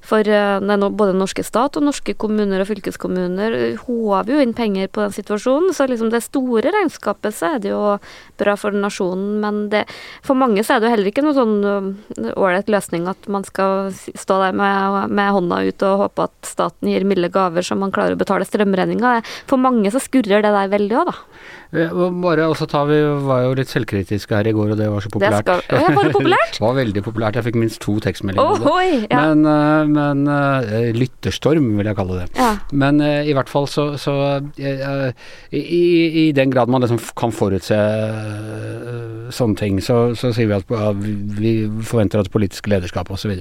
for 0.05 0.27
uh, 0.27 0.89
både 0.89 1.15
norske 1.17 1.43
stat 1.45 1.77
og 1.77 1.85
norske 1.87 2.13
kommuner 2.19 2.61
og 2.61 2.69
fylkeskommuner 2.69 3.55
håver 3.81 4.33
jo 4.33 4.41
inn 4.43 4.53
penger 4.57 4.91
på 4.93 5.01
den 5.05 5.15
situasjonen. 5.15 5.73
Så 5.73 5.87
liksom 5.89 6.11
det 6.13 6.23
store 6.25 6.73
regnskapet 6.73 7.35
så 7.37 7.55
er 7.55 7.63
det 7.63 7.71
jo 7.73 7.81
bra 8.41 8.55
for 8.59 8.75
nasjonen, 8.75 9.39
men 9.41 9.61
det, 9.73 9.85
for 10.25 10.37
mange 10.37 10.63
så 10.65 10.75
er 10.75 10.81
det 10.81 10.89
jo 10.89 10.95
heller 10.95 11.11
ikke 11.11 11.25
noe 11.25 11.37
sånn 11.37 12.33
ålreit 12.35 12.69
løsning 12.71 13.07
at 13.09 13.29
man 13.31 13.45
skal 13.47 13.91
stå 13.95 14.41
der 14.41 14.57
med, 14.57 15.09
med, 15.09 15.33
hånda 15.33 15.61
ut 15.65 15.85
og 15.87 16.05
håpe 16.05 16.27
at 16.29 16.49
staten 16.49 16.91
gir 16.91 17.05
milde 17.07 17.31
gaver 17.33 17.65
så 17.65 17.77
man 17.79 17.93
klarer 17.93 18.17
å 18.17 18.21
betale 18.21 18.47
strømregninga. 18.47 19.19
For 19.49 19.61
mange 19.61 19.93
så 19.93 20.01
skurrer 20.03 20.43
det 20.43 20.53
der 20.53 20.71
veldig 20.73 21.01
òg, 21.01 21.11
da. 21.13 21.30
Bare 21.71 22.47
også 22.51 22.67
tar 22.67 22.87
vi 22.89 22.97
var 23.25 23.45
jo 23.45 23.53
litt 23.55 23.71
selvkritiske 23.71 24.35
her 24.35 24.49
i 24.49 24.53
går, 24.55 24.73
og 24.73 24.79
det 24.79 24.89
var 24.91 25.03
så 25.03 25.11
populært. 25.13 25.47
Det 25.47 25.55
skal, 25.63 25.79
ja, 25.79 25.93
var 25.95 26.07
det 26.07 26.15
populært? 26.15 26.53
det 26.57 26.63
var 26.65 26.75
veldig 26.77 27.03
populært. 27.05 27.39
Jeg 27.39 27.47
fikk 27.47 27.59
minst 27.61 27.79
to 27.83 27.95
tekstmeldinger. 28.03 28.65
Oh, 28.65 28.75
oi, 28.75 29.05
ja. 29.05 29.21
Men, 29.21 29.45
eh, 29.47 29.91
men 29.91 30.25
uh, 30.27 30.89
lytterstorm, 30.97 31.69
vil 31.79 31.91
jeg 31.91 31.97
kalle 31.99 32.19
det. 32.21 32.27
Ja. 32.35 32.51
Men 32.71 32.99
i 33.01 33.35
hvert 33.35 33.49
fall 33.51 33.69
så, 33.71 33.87
så 34.01 34.15
i, 34.59 35.61
i, 36.25 36.25
den 36.35 36.51
grad 36.51 36.71
man 36.71 36.83
liksom 36.83 36.99
kan 37.17 37.33
forutse 37.35 37.77
sånne 39.31 39.59
ting, 39.59 39.79
så, 39.83 40.11
så, 40.17 40.33
sier 40.35 40.51
vi 40.51 40.57
at 40.57 41.01
vi 41.39 41.55
forventer 41.87 42.21
at 42.21 42.31
politisk 42.33 42.67
lederskap 42.71 43.11
osv. 43.13 43.33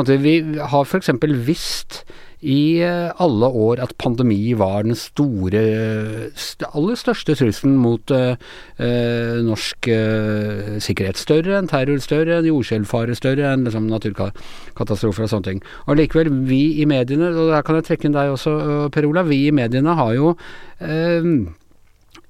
At 0.00 0.12
vi 0.24 0.40
har 0.58 0.88
f.eks. 0.88 1.12
visst 1.46 2.02
i 2.40 2.80
eh, 2.80 3.10
alle 3.20 3.48
år 3.48 3.82
at 3.84 3.92
pandemi 4.00 4.54
var 4.56 4.86
den 4.86 4.96
store, 4.96 5.62
aller 6.70 6.96
største 6.96 7.36
trusselen 7.36 7.76
mot 7.80 8.12
uh, 8.14 8.32
norsk 9.44 9.90
uh, 9.92 10.78
sikkerhet. 10.80 11.20
Større 11.20 11.58
enn 11.58 11.68
terror, 11.70 12.00
større 12.00 12.38
enn 12.40 12.48
jordskjelvfare, 12.48 13.16
større 13.18 13.52
enn 13.52 13.66
liksom, 13.68 13.90
naturkatastrofer 13.92 15.26
og 15.26 15.32
sånne 15.34 15.48
ting. 15.50 15.64
Og 15.86 16.00
likevel, 16.00 16.32
vi 16.48 16.62
i 16.80 16.88
mediene, 16.88 17.32
og 17.34 17.52
der 17.52 17.66
kan 17.66 17.80
jeg 17.80 17.90
trekke 17.90 18.08
inn 18.08 18.16
deg 18.16 18.32
også, 18.34 18.56
Per 18.94 19.08
Olav, 19.08 19.28
vi 19.28 19.44
i 19.48 19.54
mediene 19.54 19.96
har 20.00 20.14
jo 20.16 20.32
uh, 20.34 21.32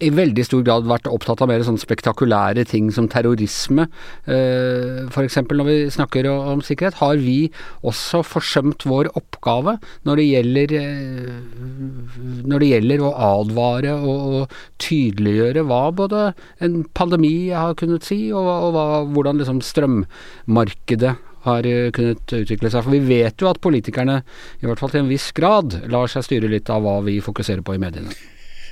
i 0.01 0.11
veldig 0.15 0.45
stor 0.47 0.63
grad 0.65 0.89
vært 0.89 1.09
opptatt 1.11 1.43
av 1.45 1.51
mer 1.51 1.63
sånn 1.67 1.79
spektakulære 1.81 2.65
ting 2.69 2.89
som 2.95 3.09
terrorisme. 3.11 3.87
Uh, 4.29 5.07
F.eks. 5.11 5.39
når 5.51 5.69
vi 5.69 5.77
snakker 5.93 6.29
om 6.31 6.63
sikkerhet, 6.65 6.99
har 7.03 7.21
vi 7.21 7.51
også 7.87 8.23
forsømt 8.27 8.87
vår 8.89 9.11
oppgave 9.19 9.77
når 10.09 10.23
det 10.23 10.27
gjelder, 10.31 10.75
uh, 10.81 12.19
når 12.49 12.65
det 12.65 12.73
gjelder 12.73 13.05
å 13.05 13.15
advare 13.31 13.97
og, 14.01 14.21
og, 14.41 14.59
tydeliggjøre 14.81 15.65
hva 15.69 15.83
både 15.93 16.23
en 16.65 16.81
pandemi 16.97 17.51
har 17.53 17.77
kunnet 17.79 18.07
si, 18.07 18.31
og, 18.33 18.49
og 18.49 18.73
hva, 18.77 18.87
hvordan 19.13 19.43
liksom 19.43 19.61
strømmarkedet 19.65 21.15
har 21.45 21.69
kunnet 21.97 22.35
utvikle 22.41 22.73
seg. 22.73 22.85
For 22.85 22.93
vi 22.93 23.05
vet 23.05 23.41
jo 23.41 23.49
at 23.53 23.63
politikerne, 23.65 24.21
i 24.61 24.69
hvert 24.69 24.81
fall 24.81 24.93
til 24.93 25.05
en 25.05 25.13
viss 25.13 25.31
grad, 25.37 25.83
lar 25.93 26.11
seg 26.13 26.27
styre 26.27 26.53
litt 26.53 26.73
av 26.73 26.85
hva 26.85 27.01
vi 27.05 27.21
fokuserer 27.25 27.65
på 27.65 27.77
i 27.77 27.83
mediene. 27.83 28.13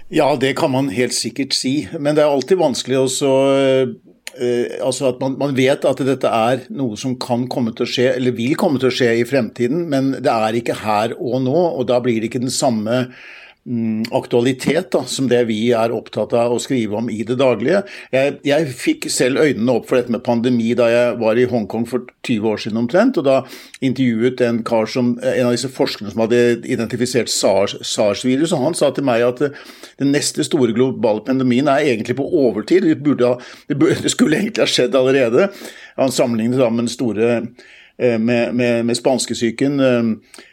Ja, 0.08 0.28
det 0.40 0.54
kan 0.56 0.72
man 0.72 0.88
helt 0.92 1.16
sikkert 1.16 1.56
si. 1.56 1.82
Men 1.98 2.16
det 2.16 2.24
er 2.24 2.32
alltid 2.32 2.60
vanskelig 2.60 3.02
også 3.06 3.32
Uh, 4.38 4.68
altså 4.84 5.08
at 5.08 5.16
man, 5.18 5.32
man, 5.40 5.54
vet 5.56 5.82
at 5.88 5.98
dette 6.06 6.30
er 6.30 6.60
noe 6.70 6.94
som 7.00 7.16
kan 7.18 7.48
komme 7.50 7.72
til 7.74 7.82
å 7.82 7.88
skje, 7.90 8.04
eller 8.12 8.36
vil 8.36 8.52
komme 8.60 8.78
til 8.78 8.86
å 8.86 8.94
skje 8.94 9.08
i 9.18 9.24
fremtiden, 9.26 9.80
men 9.90 10.12
det 10.14 10.30
er 10.30 10.58
ikke 10.60 10.76
her 10.78 11.16
og 11.16 11.40
nå. 11.42 11.56
og 11.56 11.88
Da 11.88 11.96
blir 12.04 12.20
det 12.20 12.28
ikke 12.28 12.44
den 12.44 12.54
samme 12.54 13.00
Mm, 13.00 13.47
aktualitet 14.16 14.90
da, 14.94 15.02
som 15.04 15.26
det 15.28 15.42
vi 15.50 15.58
er 15.76 15.92
opptatt 15.92 16.32
av 16.36 16.54
å 16.54 16.60
skrive 16.62 16.96
om 16.96 17.10
i 17.12 17.20
det 17.26 17.36
daglige. 17.40 17.82
Jeg, 18.14 18.38
jeg, 18.46 18.68
fikk 18.78 19.08
selv 19.12 19.42
øynene 19.42 19.74
opp 19.74 19.88
for 19.90 19.98
dette 19.98 20.12
med 20.14 20.24
pandemi 20.24 20.70
da 20.78 20.86
jeg 20.88 21.18
var 21.20 21.36
i 21.36 21.44
Hongkong 21.50 21.84
for 21.90 22.06
20 22.24 22.48
år 22.48 22.62
siden 22.64 22.80
omtrent. 22.80 23.20
og 23.20 23.26
Da 23.28 23.36
intervjuet 23.84 24.40
en 24.46 24.62
kar 24.64 24.88
som, 24.88 25.12
en 25.20 25.50
av 25.50 25.52
disse 25.52 25.70
forskerne 25.72 26.14
som 26.14 26.24
hadde 26.24 26.40
identifisert 26.64 27.28
SARS-virus. 27.28 28.54
og 28.56 28.64
Han 28.64 28.78
sa 28.78 28.90
til 28.94 29.04
meg 29.08 29.26
at 29.26 29.44
den 30.00 30.14
neste 30.16 30.46
store 30.48 30.72
globale 30.72 31.26
pandemien 31.28 31.68
er 31.68 31.84
egentlig 31.90 32.16
på 32.16 32.28
overtid. 32.28 32.88
Det, 32.88 33.02
burde, 33.04 33.36
det, 33.68 33.76
burde, 33.76 34.00
det 34.04 34.14
skulle 34.16 34.40
egentlig 34.40 34.64
ha 34.64 34.70
skjedd 34.70 34.96
allerede. 34.96 35.50
Han 36.00 36.14
sammenlignet 36.14 36.62
da 36.62 36.72
med 36.72 36.86
den 36.86 36.92
store 36.94 37.32
eh, 37.36 38.16
med, 38.16 38.54
med, 38.56 38.86
med 38.88 38.96
spanskesyken 38.96 39.80
eh, 39.82 40.14
Eh, 40.38 40.47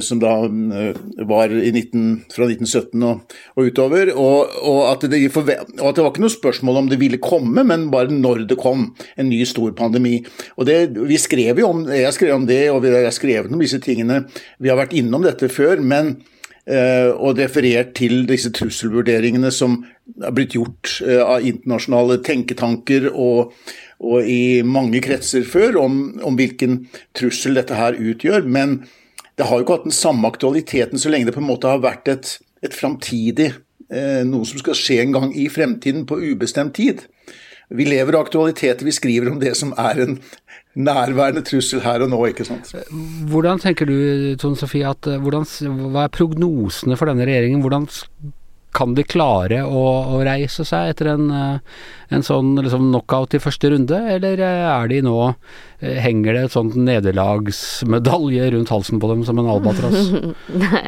som 0.00 0.20
da 0.22 0.32
eh, 0.46 0.96
var 1.26 1.50
19, 1.50 2.04
fra 2.32 2.46
1917 2.46 3.02
og, 3.02 3.34
og 3.56 3.70
utover. 3.70 4.12
Og, 4.14 4.54
og, 4.62 4.80
at 4.92 5.06
det, 5.10 5.22
og, 5.34 5.50
at 5.50 5.96
det, 5.96 6.04
var 6.04 6.12
ikke 6.12 6.24
noe 6.24 6.34
spørsmål 6.34 6.82
om 6.82 6.90
det 6.90 7.00
ville 7.00 7.20
komme, 7.22 7.64
men 7.66 7.88
bare 7.92 8.14
når 8.14 8.46
det 8.50 8.60
kom. 8.60 8.90
En 9.18 9.30
ny 9.30 9.42
stor 9.48 9.74
pandemi. 9.76 10.20
Og 10.56 10.68
det, 10.68 10.80
vi 11.08 11.18
skrev 11.20 11.60
jo 11.60 11.72
om, 11.74 11.86
Jeg 11.90 12.14
skrev 12.14 12.36
om 12.36 12.46
det, 12.46 12.68
og 12.70 12.82
vi 12.84 12.94
har 12.94 13.10
skrevet 13.14 13.52
om 13.52 13.60
disse 13.60 13.80
tingene. 13.82 14.24
Vi 14.58 14.70
har 14.70 14.78
vært 14.78 14.94
innom 14.96 15.26
dette 15.26 15.50
før. 15.50 15.80
men 15.80 16.20
eh, 16.66 17.10
og 17.10 17.38
referert 17.38 17.94
til 17.98 18.26
disse 18.28 18.52
trusselvurderingene 18.54 19.50
som 19.50 19.80
er 20.22 20.32
blitt 20.34 20.54
gjort 20.54 21.00
av 21.02 21.42
internasjonale 21.46 22.20
tenketanker 22.22 23.08
og, 23.10 23.54
og 24.00 24.24
i 24.28 24.62
mange 24.62 25.00
kretser 25.04 25.44
før, 25.48 25.80
om, 25.82 26.00
om, 26.22 26.36
hvilken 26.38 26.84
trussel 27.16 27.58
dette 27.58 27.76
her 27.76 27.98
utgjør. 27.98 28.46
Men 28.46 28.80
det 29.40 29.48
har 29.48 29.56
jo 29.56 29.64
ikke 29.64 29.78
hatt 29.78 29.88
den 29.88 29.96
samme 29.96 30.28
aktualiteten 30.28 31.00
så 31.00 31.12
lenge 31.12 31.30
det 31.30 31.36
på 31.36 31.40
en 31.40 31.48
måte 31.48 31.70
har 31.70 31.80
vært 31.80 32.10
et, 32.12 32.34
et 32.66 32.76
framtidig 32.76 33.48
eh, 33.88 34.20
noe 34.28 34.48
som 34.48 34.60
skal 34.60 34.76
skje 34.76 35.00
en 35.04 35.16
gang 35.16 35.32
i 35.32 35.48
fremtiden 35.52 36.04
på 36.08 36.20
ubestemt 36.20 36.76
tid. 36.76 37.06
Vi 37.70 37.86
lever 37.86 38.18
av 38.18 38.26
aktualiteter, 38.26 38.84
vi 38.84 38.92
skriver 38.92 39.30
om 39.30 39.38
det 39.40 39.54
som 39.56 39.72
er 39.78 40.02
en 40.04 40.16
nærværende 40.74 41.42
trussel 41.46 41.80
her 41.84 42.02
og 42.04 42.10
nå, 42.12 42.18
ikke 42.30 42.46
sant. 42.46 42.72
Hvordan 43.30 43.62
tenker 43.62 43.88
du, 43.88 43.96
Tone 44.42 44.58
Sofie, 44.58 44.86
at 44.86 45.08
eh, 45.08 45.22
hvordan, 45.22 45.48
hva 45.94 46.04
er 46.04 46.14
prognosene 46.14 46.98
for 46.98 47.10
denne 47.10 47.26
regjeringen? 47.28 47.64
Hvordan 47.64 47.88
kan 48.76 48.94
de 48.94 49.04
klare 49.06 49.62
å, 49.66 49.82
å 50.14 50.20
reise 50.26 50.64
seg 50.66 50.92
etter 50.92 51.12
en, 51.14 51.30
eh, 51.34 51.82
en 52.14 52.24
sånn 52.26 52.54
liksom 52.60 52.90
knockout 52.90 53.34
i 53.34 53.42
første 53.42 53.72
runde, 53.72 53.98
eller 54.14 54.40
eh, 54.40 54.66
er 54.70 54.90
de 54.92 55.02
nå 55.06 55.18
Henger 55.80 56.36
det 56.36 56.40
et 56.44 56.52
sånt 56.52 56.74
nederlagsmedalje 56.76 58.50
rundt 58.52 58.68
halsen 58.68 58.98
på 59.00 59.08
dem 59.08 59.22
som 59.24 59.38
en 59.40 59.46
albatross? 59.48 60.10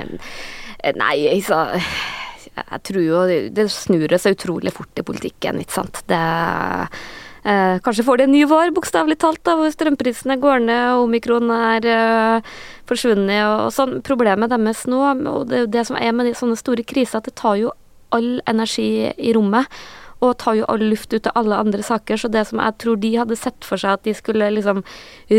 Nei, 1.00 1.14
altså 1.30 1.62
Jeg 1.70 2.82
tror 2.84 3.06
jo 3.06 3.22
det 3.56 3.64
snur 3.72 4.12
seg 4.20 4.36
utrolig 4.36 4.74
fort 4.76 5.00
i 5.00 5.06
politikken, 5.06 5.62
ikke 5.64 5.78
sant. 5.78 6.02
Det 6.12 6.20
Eh, 7.42 7.78
kanskje 7.82 8.04
får 8.06 8.20
de 8.20 8.26
en 8.28 8.32
ny 8.36 8.42
vår, 8.46 8.70
bokstavelig 8.76 9.16
talt, 9.18 9.40
da, 9.42 9.56
hvor 9.58 9.72
strømprisene 9.74 10.36
går 10.42 10.62
ned, 10.62 10.84
og 10.94 11.08
omikron 11.08 11.50
er 11.50 11.88
eh, 11.90 12.52
forsvunnet 12.86 13.42
og, 13.48 13.66
og 13.66 13.72
sånn. 13.74 13.96
Problemet 14.06 14.52
deres 14.52 14.84
nå, 14.90 15.00
og 15.32 15.48
det, 15.50 15.64
det 15.74 15.86
som 15.88 15.98
er 15.98 16.14
med 16.14 16.30
de, 16.30 16.36
sånne 16.38 16.58
store 16.60 16.86
kriser, 16.86 17.18
at 17.18 17.26
det 17.26 17.34
tar 17.40 17.58
jo 17.58 17.74
all 18.12 18.36
energi 18.46 19.08
i 19.10 19.32
rommet 19.34 19.66
og 20.22 20.36
tar 20.38 20.56
jo 20.60 20.66
all 20.70 20.82
luft 20.92 21.12
ut 21.12 21.26
av 21.30 21.40
alle 21.40 21.58
andre 21.64 21.82
saker. 21.84 22.20
Så 22.20 22.30
det 22.32 22.44
som 22.48 22.60
jeg 22.62 22.76
tror 22.82 23.00
de 23.02 23.12
hadde 23.18 23.38
sett 23.38 23.66
for 23.66 23.80
seg 23.80 23.98
at 23.98 24.06
de 24.06 24.14
skulle 24.16 24.50
liksom 24.54 24.82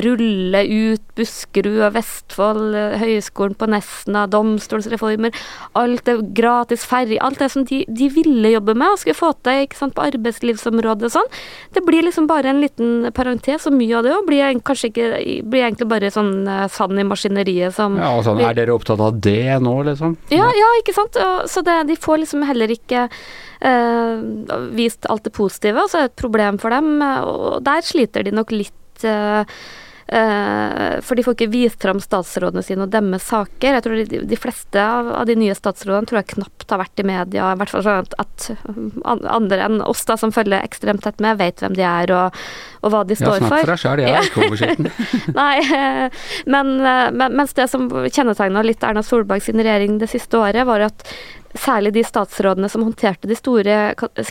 rulle 0.03 0.63
ut 0.67 1.03
Buskerud 1.17 1.79
og 1.87 1.93
Vestfold, 1.95 2.75
Høgskolen 2.99 3.55
på 3.59 3.69
Nesna, 3.71 4.25
domstolsreformer, 4.31 5.35
alt 5.79 6.03
det 6.09 6.17
gratis 6.35 6.85
ferje, 6.89 7.21
alt 7.23 7.39
det 7.41 7.51
som 7.53 7.67
de, 7.69 7.83
de, 7.87 8.09
ville 8.13 8.53
jobbe 8.53 8.75
med 8.77 8.93
og 8.93 8.99
skulle 9.01 9.17
få 9.17 9.31
til 9.45 9.63
ikke 9.63 9.79
sant, 9.79 9.95
på 9.95 10.05
arbeidslivsområdet 10.05 11.09
og 11.09 11.15
sånn, 11.15 11.31
det 11.75 11.85
blir 11.85 12.05
liksom 12.05 12.27
bare 12.29 12.51
en 12.51 12.61
liten 12.63 13.07
parentes, 13.15 13.67
og 13.69 13.77
mye 13.77 13.99
av 13.99 14.07
det 14.07 14.15
òg 14.17 14.27
blir 14.27 14.59
kanskje 14.65 14.91
ikke 14.91 15.07
blir 15.49 15.67
egentlig 15.67 15.89
bare 15.91 16.11
sånn 16.13 16.33
uh, 16.49 16.65
sand 16.71 16.99
i 16.99 17.07
maskineriet 17.07 17.75
som 17.77 17.95
Ja, 18.01 18.11
sånn, 18.25 18.41
Er 18.43 18.57
dere 18.57 18.75
opptatt 18.75 19.01
av 19.03 19.17
det 19.23 19.59
nå, 19.63 19.77
liksom? 19.87 20.17
Ja, 20.33 20.49
ja, 20.57 20.69
ikke 20.81 20.95
sant. 20.95 21.17
Og, 21.19 21.47
så 21.51 21.63
det, 21.65 21.79
de 21.89 21.99
får 21.99 22.23
liksom 22.25 22.45
heller 22.47 22.73
ikke 22.73 23.07
Eh, 23.63 24.19
vist 24.75 25.08
alt 25.12 25.27
det 25.27 25.36
positive, 25.36 25.84
og 25.86 25.92
så 25.92 26.01
er 26.01 26.08
det 26.08 26.13
et 26.13 26.24
problem 26.24 26.60
for 26.62 26.74
dem. 26.74 26.98
Og 27.01 27.63
der 27.65 27.86
sliter 27.86 28.25
de 28.25 28.36
nok 28.36 28.53
litt. 28.53 29.06
Eh, 29.08 29.58
eh, 30.13 31.00
for 31.03 31.18
de 31.18 31.24
får 31.25 31.36
ikke 31.36 31.50
vist 31.53 31.82
fram 31.84 32.00
statsrådene 32.03 32.63
sine 32.65 32.86
og 32.86 32.94
deres 32.94 33.27
saker. 33.30 33.77
Jeg 33.77 33.86
tror 33.86 34.00
de, 34.00 34.22
de 34.30 34.39
fleste 34.39 34.80
av, 34.84 35.12
de 35.30 35.36
nye 35.39 35.56
statsrådene 35.58 36.10
tror 36.10 36.22
jeg 36.22 36.32
knapt 36.36 36.74
har 36.74 36.82
vært 36.84 37.03
i 37.03 37.08
media. 37.08 37.51
I 37.51 37.60
hvert 37.62 37.74
fall 37.74 37.86
sånn 37.86 38.06
at, 38.06 38.18
at 38.22 38.48
andre 39.06 39.62
enn 39.68 39.84
oss 39.86 40.03
da, 40.10 40.18
som 40.20 40.34
følger 40.36 40.62
ekstremt 40.62 41.06
tett 41.06 41.24
med, 41.24 41.39
vet 41.42 41.63
hvem 41.63 41.77
de 41.77 41.86
er 41.88 42.15
og, 42.15 42.42
og 42.82 42.94
hva 42.94 43.03
de 43.08 43.20
står 43.20 43.39
for. 43.39 43.44
Ja, 43.44 43.51
snakk 43.51 43.68
for 43.68 43.74
deg 43.74 43.84
sjøl, 43.86 44.03
jeg 44.03 44.18
har 44.18 44.32
ikke 44.32 44.48
oversikten. 44.50 44.92
Nei, 45.42 46.10
men, 46.50 46.75
men, 46.82 47.39
mens 47.39 47.56
det 47.58 47.70
som 47.72 47.88
kjennetegna 47.89 48.65
litt 48.65 48.84
Erna 48.84 49.06
Solberg 49.06 49.46
sin 49.46 49.62
regjering 49.62 50.01
det 50.03 50.12
siste 50.13 50.42
året, 50.42 50.68
var 50.70 50.89
at 50.92 51.08
særlig 51.60 51.93
de 51.95 52.03
statsrådene 52.05 52.69
som 52.72 52.83
håndterte 52.86 53.29
de 53.29 53.38
store 53.38 53.77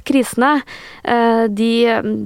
krisene, 0.06 0.52
eh, 1.04 1.44
de, 1.48 1.72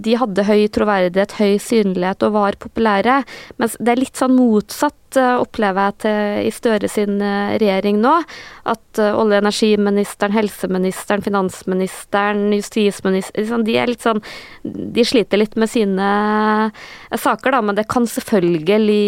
de, 0.04 0.16
hadde 0.20 0.46
høy 0.48 0.66
troverdighet, 0.72 1.36
høy 1.40 1.56
synlighet 1.62 2.26
og 2.26 2.36
var 2.36 2.60
populære. 2.62 3.20
Mens 3.60 3.76
det 3.80 3.94
er 3.94 4.02
litt 4.02 4.16
sånn 4.18 4.36
motsatt, 4.36 4.98
opplever 5.22 5.88
jeg, 5.88 5.96
til, 6.04 6.20
i 6.48 6.52
Støre 6.54 6.90
sin 6.90 7.20
eh, 7.24 7.56
regjering 7.60 7.98
nå. 8.02 8.12
At 8.66 9.00
olje- 9.00 9.38
og 9.38 9.44
energiministeren, 9.44 10.34
helseministeren, 10.34 11.22
finansministeren, 11.22 12.46
justisministeren 12.56 13.18
liksom, 13.20 13.64
De 13.66 13.76
er 13.78 13.90
litt 13.90 14.02
sånn 14.02 14.22
De 14.64 15.04
sliter 15.06 15.38
litt 15.38 15.54
med 15.60 15.70
sine 15.70 16.08
saker, 17.12 17.54
da, 17.54 17.60
men 17.62 17.78
det 17.78 17.86
kan 17.92 18.08
selvfølgelig 18.10 19.02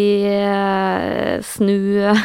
snu, 1.49 1.75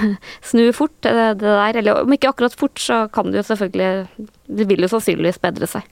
snu 0.50 0.68
fort, 0.76 0.94
det, 1.02 1.40
der. 1.42 1.80
Eller 1.80 2.04
om 2.04 2.14
ikke 2.14 2.30
akkurat 2.30 2.54
fort, 2.54 2.78
så 2.78 3.06
kan 3.14 3.32
det 3.32 3.42
jo 3.42 3.48
selvfølgelig 3.50 4.28
Det 4.60 4.68
vil 4.70 4.86
jo 4.86 4.92
sannsynligvis 4.94 5.42
bedre 5.42 5.70
seg. 5.70 5.90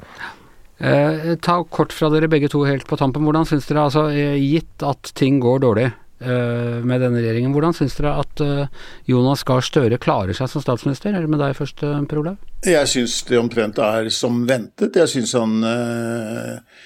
Eh, 0.83 1.37
ta 1.39 1.61
kort 1.71 1.93
fra 1.95 2.09
dere 2.11 2.27
begge 2.31 2.49
to 2.51 2.65
helt 2.67 2.89
på 2.91 2.97
tampen. 2.99 3.23
Hvordan 3.23 3.47
syns 3.47 3.69
dere, 3.69 3.85
altså 3.87 4.09
eh, 4.11 4.35
gitt 4.43 4.83
at 4.83 5.13
ting 5.19 5.39
går 5.43 5.61
dårlig 5.63 5.85
eh, 5.87 5.99
med 6.23 7.03
denne 7.03 7.21
regjeringen, 7.21 7.53
hvordan 7.55 7.75
syns 7.77 7.97
dere 7.99 8.15
at 8.23 8.43
eh, 8.45 8.87
Jonas 9.11 9.45
Gahr 9.49 9.65
Støre 9.65 9.99
klarer 10.03 10.37
seg 10.37 10.51
som 10.51 10.65
statsminister? 10.65 11.15
Er 11.15 11.25
det 11.25 11.33
med 11.33 11.43
deg 11.43 11.57
først, 11.59 11.83
eh, 11.87 12.01
Per 12.09 12.23
Olav? 12.23 12.41
Jeg 12.67 12.91
syns 12.91 13.19
det 13.29 13.41
omtrent 13.41 13.81
er 13.83 14.11
som 14.15 14.43
ventet. 14.49 14.99
Jeg 15.01 15.11
syns 15.11 15.35
han 15.39 15.59
eh, 15.67 16.83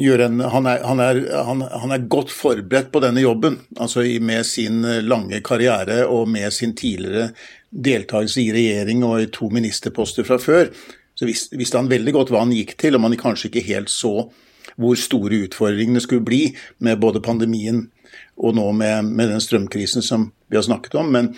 gjør 0.00 0.26
en 0.26 0.44
han 0.54 0.68
er, 0.70 0.84
han, 0.88 1.02
er, 1.04 1.22
han, 1.48 1.64
han 1.84 1.96
er, 1.96 2.08
godt 2.12 2.32
forberedt 2.32 2.92
på 2.94 3.02
denne 3.04 3.24
jobben. 3.24 3.60
Altså 3.78 4.04
med 4.20 4.46
sin 4.48 4.82
lange 5.04 5.42
karriere 5.44 6.06
og 6.08 6.28
med 6.32 6.52
sin 6.56 6.76
tidligere 6.76 7.30
deltakelse 7.70 8.42
i 8.42 8.52
regjering 8.54 9.04
og 9.06 9.20
i 9.20 9.30
to 9.32 9.50
ministerposter 9.52 10.26
fra 10.26 10.40
før, 10.40 10.72
så 11.14 11.28
visste 11.28 11.76
han 11.76 11.90
veldig 11.90 12.14
godt 12.16 12.30
hva 12.32 12.40
han 12.42 12.54
gikk 12.54 12.78
til, 12.80 12.96
og 12.96 13.04
man 13.04 13.18
kanskje 13.20 13.50
ikke 13.50 13.68
helt 13.68 13.92
så 13.92 14.30
hvor 14.80 14.96
store 14.98 15.44
utfordringene 15.46 16.00
skulle 16.00 16.24
bli 16.24 16.42
med 16.84 17.00
både 17.00 17.22
pandemien 17.24 17.84
og 18.40 18.56
nå 18.56 18.70
med, 18.72 19.10
med 19.12 19.32
den 19.32 19.42
strømkrisen 19.42 20.04
som 20.04 20.30
vi 20.48 20.58
har 20.58 20.64
snakket 20.66 20.96
om. 21.00 21.12
Men, 21.12 21.32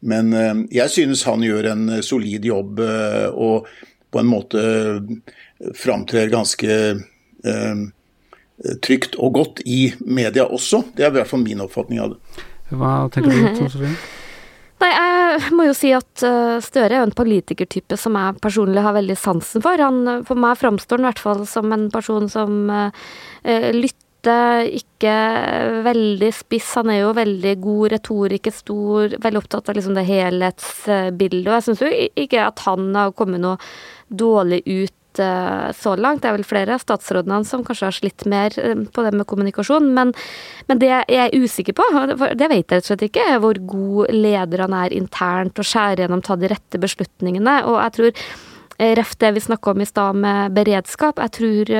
men 0.00 0.32
eh, 0.32 0.54
jeg 0.78 0.94
synes 0.94 1.26
han 1.28 1.44
gjør 1.44 1.70
en 1.72 1.90
solid 2.04 2.48
jobb 2.48 2.80
eh, 2.84 3.28
og 3.32 3.68
på 4.12 4.22
en 4.22 4.30
måte 4.30 4.62
framtrer 5.76 6.32
ganske 6.32 6.72
eh, 6.96 7.86
trygt 8.84 9.16
og 9.20 9.34
godt 9.36 9.64
i 9.68 9.90
media 10.00 10.46
også. 10.46 10.84
Det 10.96 11.04
er 11.04 11.12
i 11.12 11.18
hvert 11.18 11.30
fall 11.30 11.44
min 11.44 11.64
oppfatning 11.64 12.00
av 12.02 12.14
det. 12.14 12.44
Hva 12.72 12.94
tenker 13.12 13.34
du, 13.34 13.50
Tom 13.58 13.72
Sofie? 13.72 13.96
Nei, 14.76 14.90
jeg 14.92 15.52
må 15.56 15.64
jo 15.70 15.74
si 15.76 15.88
at 15.96 16.24
eh, 16.26 16.56
Støre 16.64 16.90
er 16.90 17.00
jo 17.00 17.06
en 17.08 17.16
politikertype 17.16 17.96
som 18.00 18.16
jeg 18.18 18.40
personlig 18.44 18.82
har 18.84 18.96
veldig 18.96 19.16
sansen 19.16 19.64
for. 19.64 19.80
Han, 19.80 20.26
for 20.28 20.40
meg 20.40 20.58
framstår 20.60 21.00
han 21.00 21.06
i 21.06 21.10
hvert 21.10 21.22
fall 21.22 21.46
som 21.48 21.72
en 21.72 21.86
person 21.92 22.28
som 22.32 22.58
eh, 22.72 23.70
lytter, 23.76 24.05
ikke 24.80 25.14
veldig 25.86 26.30
spiss. 26.34 26.72
Han 26.80 26.90
er 26.92 27.02
jo 27.02 27.14
veldig 27.16 27.54
god 27.62 27.94
retoriker, 27.94 28.54
stor, 28.54 29.16
veldig 29.22 29.42
opptatt 29.42 29.70
av 29.70 29.78
liksom 29.78 29.96
det 29.98 30.06
helhetsbildet. 30.08 31.48
Og 31.48 31.56
jeg 31.56 31.66
syns 31.68 31.84
jo 31.84 31.90
ikke 32.26 32.46
at 32.46 32.64
han 32.66 32.90
har 32.96 33.16
kommet 33.16 33.44
noe 33.44 33.58
dårlig 34.06 34.62
ut 34.66 34.94
Eh, 35.18 35.72
så 35.72 35.96
langt. 35.96 36.22
Det 36.22 36.28
er 36.30 36.36
vel 36.36 36.46
flere 36.46 36.76
av 36.76 36.82
statsrådene 36.82 37.44
som 37.48 37.64
kanskje 37.64 37.88
har 37.88 37.96
slitt 37.96 38.24
mer 38.28 38.56
eh, 38.60 38.82
på 38.92 39.04
det 39.04 39.12
med 39.16 39.26
kommunikasjon. 39.28 39.88
Men, 39.96 40.12
men 40.68 40.82
det 40.82 40.90
jeg 40.90 41.06
er 41.26 41.36
usikker 41.36 41.76
på, 41.76 41.86
det 42.16 42.50
vet 42.50 42.58
jeg 42.58 42.80
rett 42.80 42.82
og 42.82 42.90
slett 42.90 43.06
ikke, 43.08 43.28
er 43.32 43.40
hvor 43.42 43.60
god 43.72 44.12
leder 44.14 44.66
han 44.66 44.76
er 44.76 44.96
internt 44.96 45.58
og 45.60 45.68
skjærer 45.68 46.04
gjennom, 46.04 46.24
ta 46.24 46.38
de 46.40 46.50
rette 46.52 46.80
beslutningene. 46.82 47.58
Og 47.70 47.78
jeg 47.80 47.96
tror 47.98 48.26
Ref 48.78 49.14
det 49.22 49.32
vi 49.36 49.44
snakka 49.44 49.72
om 49.72 49.80
i 49.80 49.88
stad 49.88 50.18
med 50.20 50.56
beredskap. 50.56 51.20
Jeg 51.22 51.34
tror 51.38 51.70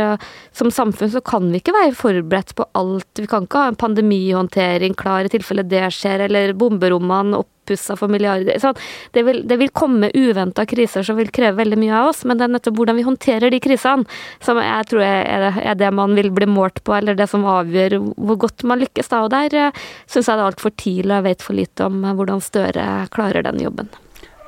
som 0.56 0.70
samfunn 0.72 1.12
så 1.12 1.20
kan 1.20 1.50
vi 1.52 1.60
ikke 1.60 1.74
være 1.76 1.96
forberedt 1.98 2.54
på 2.56 2.64
alt. 2.78 3.20
Vi 3.20 3.28
kan 3.30 3.44
ikke 3.44 3.64
ha 3.64 3.72
en 3.72 3.80
pandemihåndtering 3.80 4.96
klar 4.96 5.28
i 5.28 5.32
tilfelle 5.34 5.66
det 5.66 5.84
skjer, 5.94 6.24
eller 6.28 6.56
bomberommene 6.56 7.36
opp 7.42 7.52
oppussa 7.66 7.96
for 7.96 8.08
milliarder. 8.08 8.74
Det, 9.10 9.22
vil, 9.22 9.48
det, 9.48 9.56
vil, 9.56 9.70
komme 9.70 10.10
uventa 10.14 10.66
kriser 10.66 11.02
som 11.02 11.16
vil 11.16 11.30
kreve 11.30 11.56
veldig 11.56 11.78
mye 11.78 11.94
av 11.94 12.10
oss, 12.12 12.24
men 12.24 12.38
det 12.38 12.46
er 12.46 12.54
nettopp 12.54 12.78
hvordan 12.78 12.96
vi 12.96 13.06
håndterer 13.06 13.50
de 13.50 13.60
krisene 13.60 14.06
som 14.44 14.60
jeg 14.62 14.88
tror 14.90 15.02
er, 15.02 15.50
er 15.58 15.74
det 15.74 15.90
man 15.94 16.14
vil 16.14 16.30
bli 16.34 16.46
målt 16.46 16.82
på, 16.84 16.94
eller 16.96 17.18
det 17.18 17.28
som 17.30 17.46
avgjør 17.46 17.98
hvor 18.14 18.40
godt 18.46 18.64
man 18.64 18.82
lykkes. 18.82 19.10
da, 19.10 19.24
og 19.24 19.30
Der 19.34 19.58
uh, 19.68 19.84
syns 20.06 20.28
jeg 20.28 20.36
det 20.36 20.42
er 20.42 20.48
altfor 20.48 20.74
tidlig, 20.76 21.10
og 21.10 21.16
jeg 21.18 21.28
vet 21.30 21.46
for 21.46 21.58
lite 21.58 21.90
om 21.90 22.02
hvordan 22.06 22.44
Støre 22.46 23.06
klarer 23.10 23.42
den 23.42 23.62
jobben. 23.62 23.90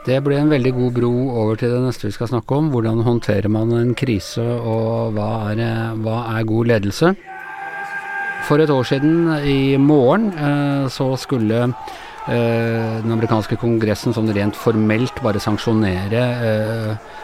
Det 0.08 0.18
ble 0.24 0.38
en 0.40 0.48
veldig 0.48 0.72
god 0.72 0.92
bro 0.96 1.12
over 1.42 1.58
til 1.60 1.74
det 1.74 1.82
neste 1.84 2.08
vi 2.08 2.14
skal 2.16 2.30
snakke 2.30 2.56
om. 2.56 2.70
Hvordan 2.72 3.04
håndterer 3.04 3.50
man 3.52 3.74
en 3.76 3.94
krise, 3.98 4.40
og 4.42 5.14
hva 5.16 5.30
er, 5.52 5.60
eh, 5.60 5.96
hva 6.00 6.18
er 6.32 6.48
god 6.48 6.72
ledelse? 6.72 7.14
For 8.48 8.58
et 8.64 8.70
år 8.72 8.86
siden, 8.88 9.28
i 9.44 9.76
morgen, 9.76 10.30
så 10.88 11.12
skulle 11.20 11.66
Eh, 12.28 12.96
den 13.00 13.12
amerikanske 13.14 13.56
kongressen 13.56 14.12
sånn 14.12 14.28
rent 14.36 14.56
formelt 14.58 15.16
bare 15.24 15.40
sanksjonere 15.40 16.20
eh, 16.20 16.90
eh, 16.90 17.14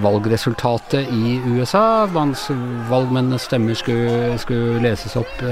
valgresultatet 0.00 1.10
i 1.12 1.36
USA. 1.52 2.06
Valgmennenes 2.10 3.44
stemmer 3.48 3.76
skulle, 3.76 4.38
skulle 4.40 4.80
leses 4.84 5.16
opp 5.20 5.42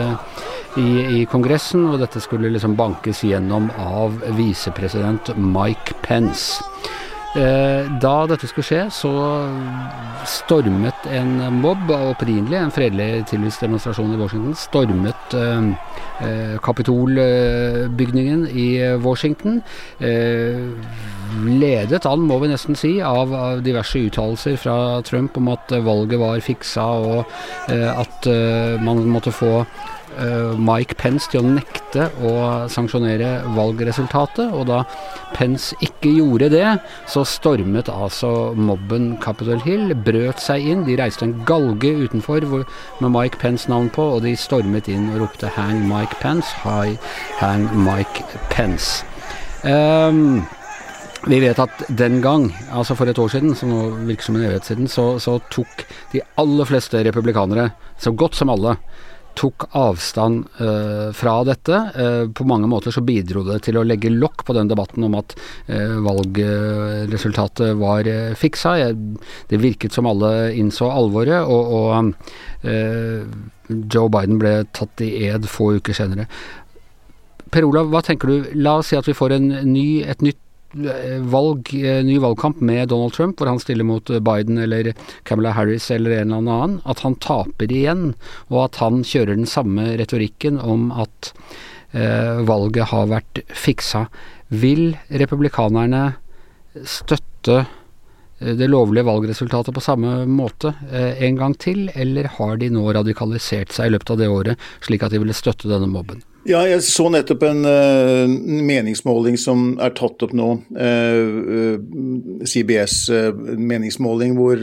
i, 0.78 0.86
i, 1.20 1.24
Kongressen, 1.30 1.86
og 1.90 2.00
dette 2.02 2.22
skulle 2.24 2.50
liksom 2.52 2.76
bankes 2.78 3.24
gjennom 3.26 3.68
av 3.76 4.16
visepresident 4.38 5.32
Mike 5.36 5.98
Pence. 6.04 6.62
Da 7.34 8.12
dette 8.24 8.48
skulle 8.48 8.64
skje, 8.64 8.84
så 8.94 9.10
stormet 10.28 11.04
en 11.12 11.34
mobb, 11.60 11.90
opprinnelig 11.92 12.56
en 12.56 12.72
fredelig 12.72 13.26
tillitsdemonstrasjon 13.28 14.14
i 14.14 14.20
Washington, 14.20 14.56
stormet 14.56 15.36
eh, 15.36 16.56
Kapitolbygningen 16.64 18.46
i 18.48 18.68
Washington. 19.04 19.60
Eh, 20.00 20.72
ledet 21.60 22.08
an, 22.08 22.24
må 22.24 22.40
vi 22.40 22.48
nesten 22.48 22.78
si, 22.78 22.94
av, 23.04 23.36
diverse 23.60 24.00
uttalelser 24.08 24.56
fra 24.56 24.78
Trump 25.04 25.36
om 25.36 25.52
at 25.52 25.76
valget 25.84 26.22
var 26.22 26.40
fiksa, 26.40 26.88
og 27.12 27.38
at 27.68 28.28
man 28.80 29.04
måtte 29.12 29.34
få 29.36 29.66
Mike 30.58 30.96
Pence 30.98 31.30
til 31.30 31.42
å 31.42 31.52
nekte 31.58 32.08
å 32.24 32.32
sanksjonere 32.72 33.44
valgresultatet. 33.56 34.52
Og 34.54 34.66
da 34.70 34.82
Pence 35.36 35.76
ikke 35.84 36.12
gjorde 36.16 36.50
det, 36.54 36.66
så 37.10 37.24
stormet 37.28 37.90
altså 37.92 38.52
mobben 38.56 39.14
Capitol 39.22 39.62
Hill, 39.66 39.94
brøt 39.94 40.42
seg 40.42 40.66
inn. 40.66 40.86
De 40.88 40.98
reiste 40.98 41.26
en 41.26 41.36
galge 41.48 41.92
utenfor 42.04 42.46
med 42.48 43.10
Mike 43.14 43.40
Pence 43.42 43.70
navn 43.70 43.90
på, 43.94 44.04
og 44.16 44.24
de 44.26 44.36
stormet 44.38 44.88
inn 44.88 45.10
og 45.12 45.24
ropte 45.24 45.52
'Hang 45.54 45.84
Mike 45.88 46.20
Pence', 46.22 46.54
'Hi, 46.62 46.98
hang 47.40 47.68
Mike 47.84 48.24
Pence'. 48.50 49.04
Um, 49.64 50.46
vi 51.26 51.40
vet 51.42 51.58
at 51.58 51.82
den 51.98 52.20
gang, 52.22 52.46
altså 52.70 52.94
for 52.94 53.10
et 53.10 53.18
år 53.18 53.28
siden, 53.32 53.54
som 53.58 53.72
nå 53.72 53.80
virker 54.06 54.28
som 54.28 54.36
en 54.38 54.44
evighet 54.46 54.68
siden, 54.68 54.88
så, 54.88 55.18
så, 55.18 55.38
tok 55.50 55.82
de 56.12 56.22
aller 56.38 56.68
fleste 56.68 57.02
republikanere, 57.04 57.72
så 57.98 58.12
godt 58.14 58.38
som 58.38 58.52
alle, 58.54 58.76
tok 59.38 59.68
avstand 59.76 60.46
uh, 60.60 61.10
fra 61.16 61.34
dette. 61.46 61.78
Uh, 61.94 62.24
på 62.32 62.46
mange 62.48 62.68
måter 62.70 62.94
så 62.94 63.02
bidro 63.04 63.44
det 63.46 63.60
til 63.66 63.78
å 63.78 63.84
legge 63.86 64.12
lokk 64.12 64.44
på 64.48 64.56
den 64.56 64.70
debatten 64.70 65.04
om 65.06 65.16
at 65.18 65.34
uh, 65.68 65.98
valgresultatet 66.06 67.76
var 67.78 68.08
fiksa. 68.38 68.76
Det 69.50 69.60
virket 69.62 69.94
som 69.94 70.08
alle 70.10 70.52
innså 70.58 70.88
alvoret, 70.90 71.44
og, 71.44 71.72
og 71.78 72.14
Joe 73.68 74.08
Biden 74.10 74.40
ble 74.40 74.54
tatt 74.74 75.04
i 75.04 75.12
ed 75.28 75.46
få 75.50 75.74
uker 75.78 75.96
senere. 75.96 76.26
Per 77.52 77.64
Olav, 77.64 77.88
hva 77.92 78.02
tenker 78.04 78.28
du? 78.28 78.50
La 78.58 78.78
oss 78.80 78.90
si 78.90 78.98
at 78.98 79.08
vi 79.08 79.16
får 79.16 79.38
ny, 79.40 80.02
et 80.04 80.24
nytt 80.24 80.40
valg, 80.72 81.74
eh, 81.74 82.04
ny 82.04 82.18
valgkamp 82.18 82.60
med 82.60 82.88
Donald 82.88 83.12
Trump, 83.12 83.38
hvor 83.38 83.46
han 83.46 83.60
stiller 83.60 83.84
mot 83.84 84.04
Biden 84.04 84.58
eller 84.58 84.92
Camilla 85.22 85.50
Harris 85.50 85.90
eller 85.90 86.10
en 86.10 86.32
eller 86.32 86.52
annen. 86.52 86.80
At 86.84 87.00
han 87.00 87.14
taper 87.14 87.72
igjen, 87.72 88.14
og 88.48 88.64
at 88.64 88.76
han 88.82 89.02
kjører 89.02 89.36
den 89.36 89.48
samme 89.48 89.96
retorikken 89.96 90.60
om 90.60 90.90
at 90.92 91.32
eh, 91.92 92.44
valget 92.44 92.92
har 92.92 93.08
vært 93.08 93.42
fiksa. 93.48 94.06
Vil 94.48 94.96
republikanerne 95.08 96.16
støtte 96.84 97.64
eh, 98.38 98.54
det 98.54 98.68
lovlige 98.68 99.08
valgresultatet 99.08 99.74
på 99.74 99.84
samme 99.84 100.26
måte 100.28 100.74
eh, 100.92 101.24
en 101.24 101.36
gang 101.40 101.56
til, 101.56 101.88
eller 101.94 102.28
har 102.38 102.56
de 102.60 102.70
nå 102.72 102.84
radikalisert 102.92 103.72
seg 103.72 103.88
i 103.88 103.96
løpet 103.96 104.14
av 104.14 104.20
det 104.20 104.32
året, 104.32 104.68
slik 104.84 105.04
at 105.04 105.14
de 105.14 105.22
ville 105.22 105.36
støtte 105.36 105.70
denne 105.70 105.88
mobben? 105.90 106.20
Ja, 106.46 106.60
jeg 106.68 106.84
så 106.86 107.08
nettopp 107.10 107.42
en 107.48 107.66
uh, 107.66 108.30
meningsmåling 108.64 109.38
som 109.40 109.72
er 109.82 109.94
tatt 109.98 110.22
opp 110.22 110.34
nå. 110.36 110.52
Uh, 110.70 111.26
uh, 111.50 112.44
CBS 112.46 113.08
meningsmåling 113.58 114.36
hvor 114.38 114.62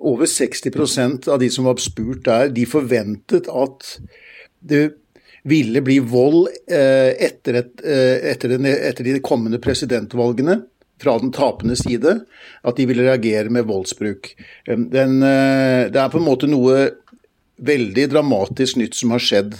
over 0.00 0.30
60% 0.30 1.28
av 1.28 1.40
de 1.42 1.50
som 1.52 1.66
var 1.68 1.80
spurt 1.82 2.22
der, 2.28 2.52
de 2.54 2.64
forventet 2.68 3.50
at 3.50 3.96
det 4.60 4.84
ville 5.50 5.82
bli 5.84 5.98
vold 6.04 6.48
etter, 6.68 7.58
et, 7.60 7.82
etter, 7.82 8.54
den, 8.54 8.68
etter 8.70 9.04
de 9.04 9.20
kommende 9.24 9.60
presidentvalgene 9.60 10.60
fra 11.00 11.16
den 11.20 11.32
tapende 11.32 11.76
side, 11.80 12.14
at 12.64 12.76
de 12.76 12.86
ville 12.88 13.04
reagere 13.08 13.52
med 13.52 13.68
voldsbruk. 13.68 14.32
Den, 14.68 15.20
det 15.20 16.00
er 16.00 16.12
på 16.12 16.20
en 16.20 16.28
måte 16.28 16.48
noe 16.48 16.90
veldig 17.66 18.06
dramatisk 18.12 18.78
nytt 18.80 18.96
som 18.96 19.12
har 19.14 19.22
skjedd 19.22 19.56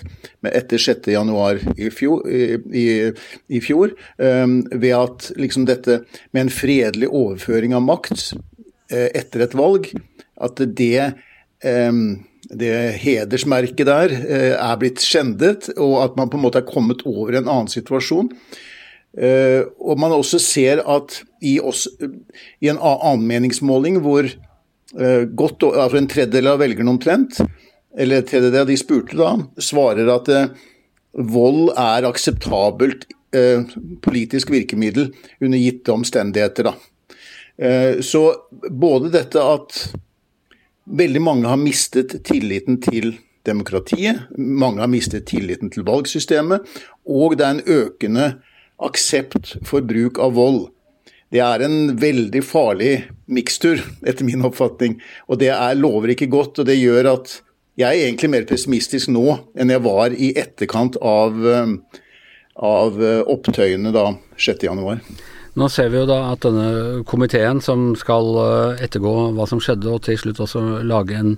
etter 0.49 0.81
6.1 0.81 1.77
i 1.81 1.91
fjor, 1.93 2.25
i, 2.29 2.87
i 3.49 3.61
fjor 3.63 3.93
um, 4.17 4.61
ved 4.73 4.95
at 4.97 5.29
liksom 5.41 5.67
dette 5.69 6.01
med 6.33 6.47
en 6.47 6.55
fredelig 6.55 7.11
overføring 7.11 7.77
av 7.77 7.85
makt 7.87 8.33
uh, 8.33 9.09
etter 9.13 9.47
et 9.47 9.57
valg, 9.59 9.91
at 10.41 10.65
det 10.65 11.13
um, 11.65 12.21
det 12.51 12.75
hedersmerket 12.99 13.87
der 13.87 14.13
uh, 14.17 14.55
er 14.57 14.79
blitt 14.81 15.03
skjendet, 15.05 15.71
og 15.77 16.01
at 16.07 16.19
man 16.19 16.31
på 16.33 16.41
en 16.41 16.47
måte 16.49 16.63
er 16.63 16.69
kommet 16.69 17.05
over 17.07 17.37
en 17.37 17.47
annen 17.47 17.71
situasjon. 17.71 18.33
Uh, 19.11 19.67
og 19.83 19.99
man 20.01 20.15
også 20.15 20.41
ser 20.43 20.83
at 20.89 21.21
i, 21.43 21.59
oss, 21.61 21.87
i 22.63 22.71
en 22.71 22.81
annen 22.81 23.27
meningsmåling 23.29 24.01
hvor 24.05 24.29
godt, 24.91 25.63
altså 25.63 26.01
en 26.01 26.09
tredjedel 26.11 26.49
av 26.51 26.57
velgerne 26.59 26.91
omtrent 26.91 27.37
eller 27.99 28.23
TDD, 28.23 28.65
de 28.67 28.77
spurte 28.79 29.17
da, 29.19 29.33
svarer 29.59 30.11
at 30.13 30.29
eh, 30.31 30.53
vold 31.13 31.73
er 31.79 32.07
akseptabelt 32.09 33.09
eh, 33.35 33.67
politisk 34.05 34.53
virkemiddel 34.55 35.11
under 35.41 35.59
gitte 35.59 35.95
omstendigheter. 35.95 36.71
Eh, 37.59 38.01
så 38.01 38.25
både 38.71 39.11
dette 39.17 39.43
at 39.43 39.81
veldig 40.91 41.23
mange 41.23 41.51
har 41.51 41.61
mistet 41.61 42.21
tilliten 42.27 42.81
til 42.83 43.17
demokratiet, 43.47 44.29
mange 44.37 44.83
har 44.85 44.91
mistet 44.91 45.27
tilliten 45.31 45.71
til 45.73 45.87
valgsystemet, 45.89 46.67
og 47.09 47.39
det 47.39 47.47
er 47.47 47.57
en 47.57 47.81
økende 47.81 48.27
aksept 48.81 49.57
for 49.67 49.85
bruk 49.85 50.21
av 50.23 50.37
vold. 50.39 50.69
Det 51.31 51.41
er 51.45 51.63
en 51.63 51.95
veldig 52.01 52.43
farlig 52.43 52.95
mikstur, 53.31 53.79
etter 54.03 54.27
min 54.27 54.43
oppfatning. 54.47 54.97
Og 55.31 55.39
det 55.39 55.53
er, 55.55 55.79
lover 55.79 56.15
ikke 56.15 56.31
godt, 56.33 56.59
og 56.59 56.67
det 56.67 56.81
gjør 56.81 57.13
at 57.13 57.37
jeg 57.81 57.89
er 57.89 58.07
egentlig 58.07 58.31
mer 58.35 58.47
pessimistisk 58.49 59.11
nå 59.13 59.27
enn 59.59 59.73
jeg 59.73 59.85
var 59.85 60.15
i 60.15 60.33
etterkant 60.39 60.99
av, 61.01 61.41
eh, 61.47 61.75
av 62.57 63.03
eh, 63.03 63.21
opptøyene 63.25 63.93
da 63.97 64.11
6.1. 64.37 65.05
Nå 65.59 65.67
ser 65.67 65.89
vi 65.91 65.99
jo 65.99 66.07
da 66.07 66.19
at 66.31 66.45
denne 66.45 67.03
komiteen 67.11 67.59
som 67.65 67.91
skal 67.99 68.29
eh, 68.45 68.83
ettergå 68.87 69.15
hva 69.35 69.47
som 69.51 69.63
skjedde, 69.63 69.91
og 69.91 70.05
til 70.07 70.19
slutt 70.21 70.43
også 70.45 70.63
lage 70.87 71.19
en 71.19 71.35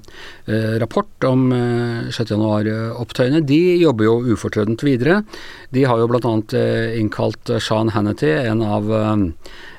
rapport 0.83 1.29
om 1.29 1.49
eh, 1.57 2.13
6.1-opptøyene, 2.13 3.41
de 3.49 3.63
jobber 3.81 4.11
jo 4.11 4.35
ufortrødent 4.35 4.85
videre. 4.85 5.23
De 5.73 5.87
har 5.89 6.03
jo 6.03 6.11
bl.a. 6.13 6.35
Eh, 6.59 6.99
innkalt 7.01 7.55
Sean 7.63 7.95
Hannity, 7.97 8.35
en 8.43 8.65
av 8.67 8.93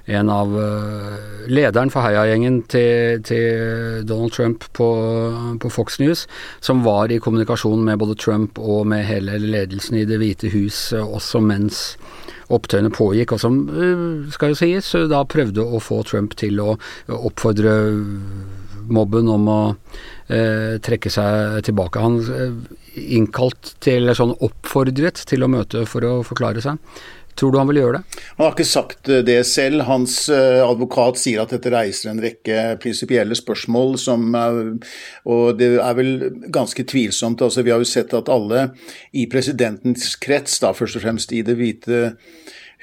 en 0.05 0.29
av 0.29 0.51
uh, 0.51 1.47
lederen 1.47 1.91
for 1.91 2.03
heiagjengen 2.03 2.59
til, 2.71 3.21
til 3.23 4.03
Donald 4.07 4.33
Trump 4.35 4.65
på, 4.75 4.87
på, 5.63 5.71
Fox 5.71 5.99
News, 6.01 6.25
som 6.59 6.83
var 6.83 7.11
i 7.11 7.21
kommunikasjon 7.23 7.85
med 7.87 8.01
både 8.01 8.17
Trump 8.19 8.59
og 8.59 8.87
med 8.91 9.05
hele 9.07 9.39
ledelsen 9.39 10.01
i 10.01 10.05
Det 10.09 10.19
hvite 10.19 10.51
hus 10.51 10.89
uh, 10.91 11.05
også 11.07 11.39
mens 11.43 11.83
opptøyene 12.53 12.91
pågikk, 12.93 13.31
og 13.31 13.43
som, 13.45 13.61
uh, 13.71 14.29
skal 14.35 14.51
jo 14.51 14.59
sies, 14.59 14.91
da 15.07 15.23
prøvde 15.23 15.63
å 15.63 15.79
få 15.79 16.03
Trump 16.07 16.35
til 16.39 16.59
å 16.59 16.75
oppfordre 17.07 17.77
mobben 18.83 19.29
om 19.31 19.45
å 19.47 19.61
trekke 20.27 21.07
seg 21.11 21.61
tilbake. 21.63 22.01
Han 22.03 22.17
innkalt 22.99 23.73
til, 23.83 24.01
eller 24.01 24.17
sånn 24.17 24.33
oppfordret 24.43 25.21
til 25.29 25.45
å 25.45 25.49
møte 25.51 25.85
for 25.87 26.03
å 26.03 26.17
forklare 26.27 26.63
seg. 26.63 26.81
Tror 27.39 27.54
du 27.54 27.58
han 27.60 27.69
vil 27.72 27.82
gjøre 27.82 28.00
det? 28.00 28.22
Han 28.38 28.46
har 28.46 28.54
ikke 28.56 28.67
sagt 28.67 29.10
eh, 29.10 29.24
det 29.26 29.39
selv. 29.50 29.86
Hans 29.88 30.17
eh, 30.34 30.62
advokat 30.63 31.19
sier 31.22 31.43
at 31.43 31.54
dette 31.56 31.72
reiser 31.74 32.12
en 32.12 32.22
rekke 32.24 32.78
prinsipielle 32.84 33.38
spørsmål 33.38 33.98
som 34.02 34.30
Og 34.34 35.58
det 35.60 35.72
er 35.82 35.98
vel 35.98 36.13
ganske 36.54 36.86
tvilsomt. 36.89 37.41
Altså, 37.41 37.63
vi 37.65 37.74
har 37.74 37.82
jo 37.82 37.89
sett 37.89 38.13
at 38.17 38.32
alle 38.32 38.69
i 39.13 39.26
presidentens 39.32 40.15
krets, 40.22 40.60
da 40.63 40.74
først 40.78 41.00
og 41.00 41.06
fremst 41.06 41.34
i 41.34 41.43
Det 41.46 41.58
hvite 41.60 42.04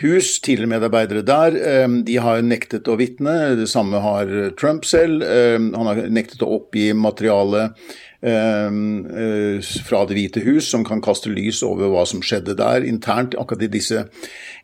hus, 0.00 0.38
tidligere 0.40 0.74
medarbeidere 0.74 1.24
der, 1.26 1.56
eh, 1.56 1.88
de 2.06 2.20
har 2.20 2.42
nektet 2.42 2.88
å 2.88 2.98
vitne. 3.00 3.56
Det 3.56 3.68
samme 3.70 4.00
har 4.00 4.30
Trump 4.60 4.84
selv. 4.84 5.24
Han 5.24 5.86
har 5.86 6.06
nektet 6.08 6.44
å 6.44 6.54
oppgi 6.60 6.90
materiale 6.96 7.70
Ehm, 8.22 9.06
eh, 9.06 9.60
fra 9.84 10.04
Det 10.04 10.14
hvite 10.14 10.40
hus, 10.44 10.68
som 10.68 10.84
kan 10.84 11.00
kaste 11.00 11.30
lys 11.32 11.62
over 11.64 11.88
hva 11.88 12.02
som 12.06 12.20
skjedde 12.20 12.52
der 12.58 12.84
internt 12.84 13.32
akkurat 13.32 13.64
i 13.64 13.70
disse, 13.72 14.02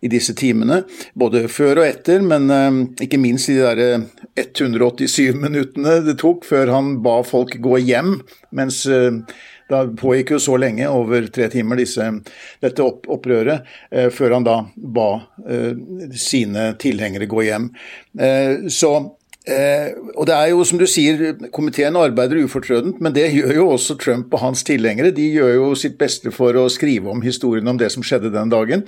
i 0.04 0.10
disse 0.12 0.34
timene. 0.36 0.82
Både 1.16 1.46
før 1.48 1.80
og 1.80 1.86
etter, 1.86 2.20
men 2.20 2.50
ehm, 2.52 2.82
ikke 3.00 3.20
minst 3.20 3.48
i 3.48 3.56
de 3.56 3.64
der 3.64 4.04
187 4.36 5.32
minuttene 5.40 6.02
det 6.04 6.18
tok 6.20 6.44
før 6.44 6.74
han 6.74 6.98
ba 7.00 7.22
folk 7.24 7.56
gå 7.64 7.80
hjem. 7.80 8.20
mens 8.52 8.86
det 9.72 9.82
pågikk 10.00 10.36
jo 10.36 10.40
så 10.42 10.56
lenge, 10.60 10.86
over 10.88 11.26
tre 11.32 11.48
timer, 11.52 11.80
disse, 11.80 12.06
dette 12.62 12.84
opp, 12.84 13.08
opprøret, 13.10 13.66
eh, 13.90 14.08
før 14.14 14.38
han 14.38 14.46
da 14.46 14.60
ba 14.76 15.08
eh, 15.46 15.72
sine 16.14 16.72
tilhengere 16.82 17.28
gå 17.30 17.46
hjem. 17.48 17.70
Eh, 18.18 18.68
så 18.72 18.96
Eh, 19.46 19.92
og 20.18 20.26
det 20.26 20.34
er 20.34 20.48
jo 20.50 20.64
som 20.66 20.78
du 20.80 20.88
sier, 20.90 21.36
Komiteen 21.54 21.94
arbeider 21.94 22.40
ufortrødent, 22.42 22.98
men 22.98 23.14
det 23.14 23.28
gjør 23.30 23.52
jo 23.54 23.66
også 23.76 23.94
Trump 24.02 24.32
og 24.34 24.42
hans 24.42 24.64
tilhengere. 24.66 25.12
De 25.14 25.22
gjør 25.36 25.52
jo 25.54 25.68
sitt 25.78 25.94
beste 26.00 26.32
for 26.34 26.58
å 26.58 26.66
skrive 26.72 27.12
om 27.12 27.22
historien 27.22 27.70
om 27.70 27.78
det 27.78 27.92
som 27.94 28.02
skjedde 28.02 28.32
den 28.34 28.50
dagen. 28.50 28.82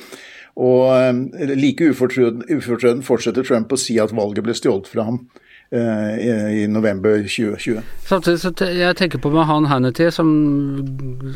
Og 0.58 0.90
eh, 0.90 1.52
like 1.54 1.92
ufortrødent 1.92 3.06
fortsetter 3.06 3.46
Trump 3.46 3.70
å 3.70 3.78
si 3.78 4.00
at 4.02 4.10
valget 4.10 4.48
ble 4.48 4.58
stjålet 4.58 4.90
fra 4.90 5.06
ham 5.12 5.22
i 5.68 6.66
november 6.70 7.18
2020. 7.20 7.82
Samtidig 8.08 8.40
så 8.40 8.52
jeg 8.72 8.96
tenker 8.96 9.20
på 9.20 9.32
med 9.34 9.44
han 9.44 9.66
Hannity, 9.68 10.06
som 10.14 10.30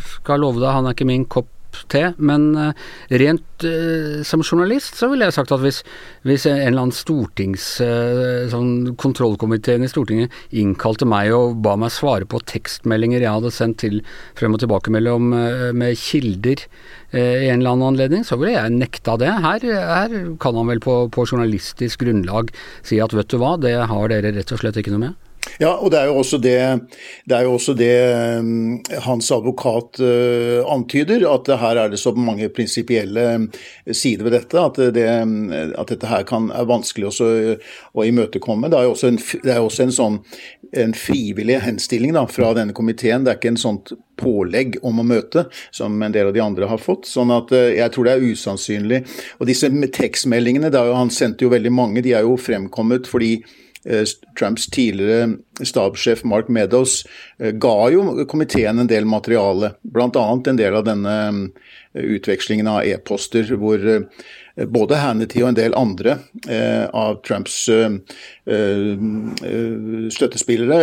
skal 0.01 0.41
love 0.41 0.63
deg 0.63 0.73
han 0.73 0.89
er 0.89 0.97
ikke 0.97 1.09
min 1.11 1.27
kopp 1.29 1.51
til. 1.93 2.13
Men 2.19 2.49
uh, 2.57 2.71
rent 3.23 3.67
uh, 3.67 4.23
som 4.27 4.45
journalist 4.45 4.99
så 5.01 5.09
ville 5.11 5.29
jeg 5.29 5.37
sagt 5.37 5.55
at 5.55 5.63
hvis, 5.63 5.83
hvis 6.29 6.47
en 6.51 6.61
eller 6.61 6.87
annen 6.87 6.97
stortings... 6.97 7.67
Uh, 7.83 8.49
sånn 8.53 8.95
kontrollkomiteen 9.01 9.85
i 9.87 9.89
Stortinget 9.91 10.33
innkalte 10.59 11.07
meg 11.09 11.31
og 11.35 11.61
ba 11.65 11.75
meg 11.81 11.93
svare 11.95 12.27
på 12.29 12.41
tekstmeldinger 12.49 13.23
jeg 13.23 13.37
hadde 13.37 13.53
sendt 13.55 13.81
til 13.85 14.01
frem 14.39 14.57
og 14.57 14.63
tilbake 14.63 14.93
mellom 14.93 15.31
med 15.77 15.97
kilder 16.01 16.65
i 17.13 17.49
en 17.51 17.61
eller 17.61 17.75
annen 17.75 17.89
anledning, 17.93 18.25
så 18.27 18.39
ville 18.41 18.55
jeg 18.55 18.75
nekta 18.75 19.19
det. 19.21 19.31
Her, 19.45 19.67
her 19.69 20.17
kan 20.43 20.59
han 20.59 20.71
vel 20.73 20.83
på, 20.83 20.97
på 21.13 21.27
journalistisk 21.29 22.05
grunnlag 22.05 22.53
si 22.87 23.01
at 23.05 23.15
vet 23.17 23.31
du 23.33 23.39
hva, 23.41 23.55
det 23.61 23.77
har 23.93 24.13
dere 24.13 24.35
rett 24.37 24.55
og 24.55 24.63
slett 24.63 24.81
ikke 24.81 24.95
noe 24.95 25.07
med. 25.07 25.32
Ja, 25.61 25.73
og 25.77 25.91
det 25.93 26.01
er 26.01 26.09
jo 26.09 26.19
også 26.21 26.39
det, 26.43 26.57
det, 27.29 27.41
jo 27.45 27.55
også 27.57 27.75
det 27.77 27.93
um, 28.41 28.79
hans 29.05 29.29
advokat 29.35 30.01
uh, 30.03 30.63
antyder, 30.73 31.27
at 31.29 31.51
her 31.61 31.81
er 31.85 31.93
det 31.93 32.01
så 32.01 32.15
mange 32.17 32.49
prinsipielle 32.55 33.27
um, 33.37 33.49
sider 33.87 34.27
ved 34.27 34.37
dette 34.39 34.63
at, 34.63 34.81
det, 34.97 35.07
at 35.07 35.93
dette 35.93 36.11
her 36.11 36.25
kan, 36.29 36.49
er 36.55 36.69
vanskelig 36.71 37.11
også, 37.11 37.31
å 37.93 38.07
imøtekomme. 38.07 38.71
Det 38.73 38.79
er 38.79 38.89
jo 38.89 38.95
også 38.97 39.13
en, 39.13 39.21
det 39.45 39.55
er 39.55 39.63
også 39.63 39.87
en 39.87 39.97
sånn 39.99 40.21
en 40.73 40.95
frivillig 40.97 41.59
henstilling 41.61 42.15
da, 42.17 42.25
fra 42.31 42.55
denne 42.57 42.73
komiteen. 42.73 43.27
Det 43.27 43.35
er 43.35 43.41
ikke 43.41 43.53
en 43.53 43.61
sånt 43.61 43.93
pålegg 44.17 44.79
om 44.87 45.03
å 45.03 45.05
møte, 45.05 45.45
som 45.75 45.99
en 46.01 46.15
del 46.15 46.31
av 46.31 46.37
de 46.37 46.41
andre 46.41 46.71
har 46.71 46.81
fått. 46.81 47.05
sånn 47.11 47.35
at 47.35 47.53
jeg 47.53 47.93
tror 47.93 48.09
det 48.09 48.15
er 48.15 48.25
usannsynlig. 48.33 49.03
Og 49.37 49.51
disse 49.51 49.69
tekstmeldingene, 49.69 50.73
jo, 50.73 50.95
han 50.97 51.13
sendte 51.13 51.45
jo 51.45 51.53
veldig 51.53 51.75
mange, 51.75 52.05
de 52.05 52.17
er 52.17 52.25
jo 52.25 52.39
fremkommet 52.41 53.11
fordi 53.11 53.35
Eh, 53.43 53.72
Trumps 54.39 54.69
tidligere 54.71 55.65
stabssjef 55.67 56.23
Mark 56.25 56.49
Meadows 56.49 57.03
eh, 57.39 57.51
ga 57.51 57.91
jo 57.91 58.27
komiteen 58.31 58.79
en 58.79 58.91
del 58.91 59.09
materiale, 59.09 59.75
bl.a. 59.83 60.27
en 60.47 60.61
del 60.61 60.79
av 60.79 60.87
denne 60.87 61.17
eh, 61.27 62.05
utvekslingen 62.19 62.71
av 62.71 62.85
e-poster 62.87 63.51
hvor 63.59 63.83
både 64.57 64.99
Hannity 65.01 65.43
og 65.43 65.53
en 65.53 65.59
del 65.59 65.77
andre 65.77 66.17
eh, 66.49 66.85
av 66.89 67.21
Trumps 67.27 67.57
eh, 67.73 67.95
støttespillere 68.43 70.79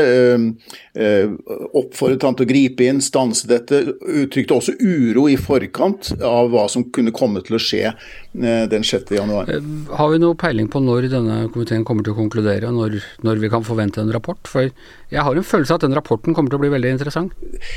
eh, 0.95 1.27
oppfordret 1.75 2.23
han 2.23 2.37
til 2.39 2.45
å 2.45 2.47
gripe 2.47 2.85
inn, 2.87 3.01
stanse 3.03 3.43
dette. 3.49 3.81
Uttrykte 3.99 4.55
også 4.55 4.77
uro 4.79 5.27
i 5.27 5.35
forkant 5.35 6.13
av 6.23 6.47
hva 6.53 6.69
som 6.71 6.87
kunne 6.95 7.11
komme 7.11 7.43
til 7.43 7.57
å 7.57 7.59
skje 7.59 7.91
den 8.31 8.83
6. 8.85 9.11
januar. 9.17 9.49
Har 9.97 10.09
vi 10.13 10.19
noe 10.21 10.35
peiling 10.39 10.69
på 10.71 10.79
når 10.85 11.09
denne 11.11 11.49
komiteen 11.51 11.83
kommer 11.83 12.03
til 12.05 12.13
å 12.13 12.17
konkludere, 12.19 12.69
når, 12.71 13.01
når 13.25 13.35
vi 13.41 13.49
kan 13.51 13.63
forvente 13.65 13.99
en 13.99 14.13
rapport? 14.13 14.47
For 14.47 14.69
jeg 15.09 15.23
har 15.25 15.35
en 15.35 15.43
følelse 15.43 15.73
av 15.73 15.77
at 15.81 15.87
den 15.87 15.97
rapporten 15.97 16.33
kommer 16.37 16.49
til 16.53 16.59
å 16.59 16.63
bli 16.63 16.69
veldig 16.71 16.91
interessant. 16.93 17.33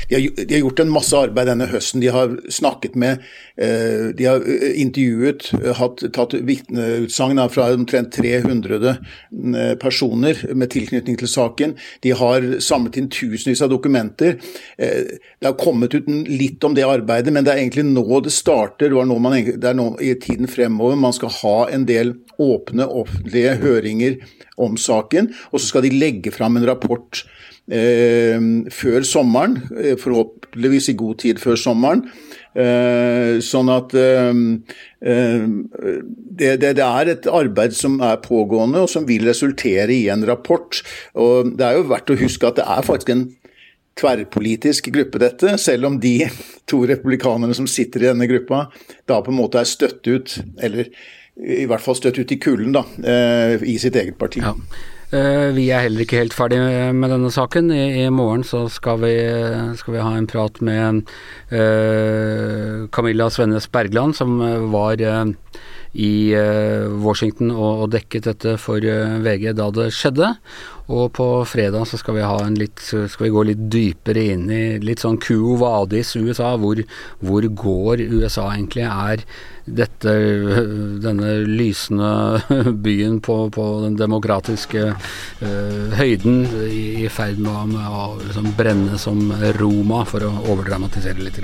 De 0.07 0.15
har, 0.15 0.21
de 0.37 0.53
har 0.53 0.61
gjort 0.61 0.79
en 0.85 0.93
masse 0.93 1.17
arbeid 1.17 1.47
denne 1.49 1.65
høsten. 1.71 2.01
De 2.03 2.07
har 2.13 2.29
snakket 2.53 2.95
med, 2.99 3.19
de 3.57 4.25
har 4.29 4.39
intervjuet, 4.77 5.49
hatt, 5.81 5.97
tatt 6.13 6.33
vitneutsagn 6.45 7.41
fra 7.51 7.73
omtrent 7.73 8.13
300 8.13 8.93
personer 9.79 10.39
med 10.53 10.71
tilknytning 10.73 11.17
til 11.19 11.29
saken. 11.31 11.75
De 12.03 12.13
har 12.17 12.47
samlet 12.63 12.99
inn 12.99 13.09
tusenvis 13.13 13.63
av 13.65 13.71
dokumenter. 13.73 14.37
Det 14.77 15.47
har 15.47 15.57
kommet 15.59 15.95
ut 15.95 16.09
litt 16.29 16.63
om 16.63 16.75
det 16.75 16.85
arbeidet, 16.87 17.33
men 17.33 17.45
det 17.45 17.53
er 17.53 17.63
egentlig 17.63 17.85
nå 17.89 18.21
det 18.23 18.33
starter. 18.33 18.93
Det, 18.93 19.19
man, 19.23 19.37
det 19.37 19.69
er 19.69 19.77
nå 19.77 19.89
i 20.03 20.13
tiden 20.21 20.49
fremover 20.51 20.99
man 20.99 21.15
skal 21.15 21.33
ha 21.41 21.57
en 21.73 21.87
del 21.89 22.15
åpne 22.41 22.87
offentlige 22.87 23.57
høringer 23.61 24.19
om 24.61 24.77
saken, 24.77 25.31
og 25.51 25.59
så 25.59 25.69
skal 25.69 25.85
de 25.85 25.93
legge 25.95 26.33
fram 26.33 26.57
en 26.57 26.67
rapport 26.67 27.23
eh, 27.71 28.37
før 28.73 29.07
sommeren, 29.07 29.59
eh, 29.77 29.97
forhåpentligvis 29.99 30.91
i 30.93 30.97
god 30.99 31.19
tid 31.25 31.41
før 31.43 31.59
sommeren. 31.59 32.07
Eh, 32.53 33.39
sånn 33.41 33.69
at 33.73 33.95
eh, 33.97 34.29
eh, 35.01 35.45
det, 35.73 36.51
det, 36.61 36.73
det, 36.77 36.85
er 36.85 37.09
et 37.15 37.29
arbeid 37.29 37.73
som 37.77 37.97
er 38.05 38.19
pågående, 38.21 38.83
og 38.85 38.91
som 38.91 39.07
vil 39.09 39.25
resultere 39.25 39.89
i 39.95 40.05
en 40.13 40.25
rapport. 40.29 40.83
Og 41.17 41.55
Det 41.57 41.65
er 41.65 41.79
jo 41.79 41.87
verdt 41.89 42.13
å 42.13 42.19
huske 42.19 42.49
at 42.49 42.61
det 42.61 42.67
er 42.69 42.85
faktisk 42.85 43.13
en 43.13 43.25
tverrpolitisk 43.99 44.89
gruppe, 44.93 45.21
dette, 45.21 45.57
selv 45.61 45.89
om 45.89 45.99
de 46.01 46.15
to 46.69 46.83
republikanerne 46.89 47.57
som 47.57 47.69
sitter 47.69 48.05
i 48.05 48.09
denne 48.11 48.29
gruppa, 48.29 48.67
da 49.09 49.21
på 49.21 49.33
en 49.33 49.41
måte 49.41 49.61
er 49.61 49.69
støtt 49.69 50.05
ut, 50.09 50.39
eller 50.61 50.89
i 51.33 51.65
hvert 51.65 51.81
fall 51.81 51.97
støtt 51.97 52.19
ut 52.21 52.31
i 52.33 52.41
kulden, 52.41 52.75
da, 52.75 52.85
eh, 53.09 53.63
i 53.65 53.79
sitt 53.81 53.97
eget 53.97 54.19
parti. 54.21 54.43
Ja. 54.45 54.53
Eh, 55.13 55.51
vi 55.53 55.67
er 55.69 55.83
heller 55.85 56.01
ikke 56.07 56.17
helt 56.23 56.33
ferdig 56.33 56.57
med 56.97 57.11
denne 57.13 57.29
saken. 57.33 57.69
I, 57.69 57.83
i 58.01 58.09
morgen 58.09 58.41
så 58.47 58.63
skal 58.71 59.03
vi, 59.03 59.13
skal 59.77 59.93
vi, 59.93 60.01
ha 60.01 60.13
en 60.17 60.29
prat 60.29 60.57
med 60.65 61.03
uh, 61.53 62.87
Camilla 62.93 63.29
Svennes 63.29 63.69
Bergland, 63.69 64.17
som 64.17 64.39
var 64.73 65.03
uh, 65.05 65.29
i 65.93 66.33
uh, 66.33 66.89
Washington 67.05 67.53
og, 67.53 67.83
og, 67.83 67.91
dekket 67.93 68.31
dette 68.31 68.55
for 68.57 68.81
VG 68.81 69.51
da 69.59 69.69
det 69.75 69.91
skjedde. 69.93 70.33
Og 70.91 71.13
på 71.15 71.25
fredag 71.47 71.85
så 71.87 71.97
skal 71.99 72.17
vi, 72.17 72.23
litt, 72.59 72.81
skal 72.83 73.27
vi 73.27 73.31
gå 73.31 73.43
litt 73.47 73.63
dypere 73.71 74.25
inn 74.33 74.49
i 74.51 74.63
litt 74.83 75.03
sånn 75.03 75.19
Quo 75.23 75.55
Vadis 75.61 76.15
USA. 76.17 76.53
Hvor, 76.59 76.81
hvor 77.23 77.47
går 77.47 78.03
USA 78.11 78.49
egentlig? 78.51 78.83
Er 78.83 79.23
dette, 79.63 80.11
denne 80.99 81.37
lysende 81.47 82.43
byen 82.85 83.21
på, 83.23 83.37
på 83.55 83.67
den 83.85 83.95
demokratiske 83.95 84.89
uh, 84.91 85.95
høyden 85.95 86.43
i, 86.67 87.05
i 87.05 87.07
ferd 87.07 87.39
med, 87.39 87.79
å 87.79 88.17
liksom 88.25 88.51
brenne 88.59 88.99
som 88.99 89.31
Roma, 89.61 90.03
for 90.03 90.27
å 90.27 90.35
overdramatisere 90.51 91.23
litt? 91.23 91.39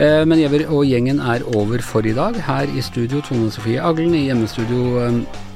Uh, 0.00 0.24
men 0.24 0.40
Giæver 0.40 0.64
og 0.72 0.88
gjengen 0.88 1.20
er 1.20 1.44
over 1.52 1.84
for 1.84 2.08
i 2.08 2.16
dag. 2.16 2.40
Her 2.48 2.72
i 2.72 2.80
studio 2.80 3.20
Tone 3.20 3.52
Sofie 3.52 3.84
Aglen, 3.84 4.16
i 4.16 4.30
hjemmestudio 4.30 4.86
uh, 4.96 5.50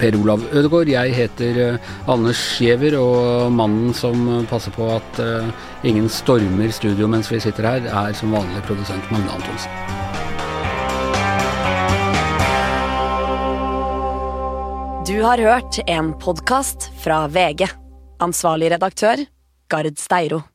Per 0.00 0.16
Olav 0.20 0.44
Ødegaard. 0.52 0.88
Jeg 0.92 1.14
heter 1.16 1.60
uh, 1.74 1.90
Anders 2.12 2.40
Giæver, 2.58 2.98
og 3.00 3.52
mannen 3.52 3.94
som 3.94 4.46
passer 4.50 4.74
på 4.74 4.88
at 4.94 5.22
uh, 5.22 5.50
ingen 5.84 6.08
stormer 6.08 6.70
studio 6.70 7.10
mens 7.10 7.32
vi 7.32 7.40
sitter 7.42 7.68
her, 7.68 7.90
er 7.90 8.16
som 8.16 8.32
vanlig 8.34 8.62
produsent 8.68 9.10
Magne 9.12 9.32
Antonsen. 9.32 9.70
Du 15.02 15.18
har 15.22 15.38
hørt 15.38 15.80
en 15.90 16.12
podkast 16.18 16.92
fra 17.02 17.26
VG. 17.26 17.66
Ansvarlig 18.22 18.70
redaktør, 18.70 19.26
Gard 19.68 19.98
Steiro. 19.98 20.51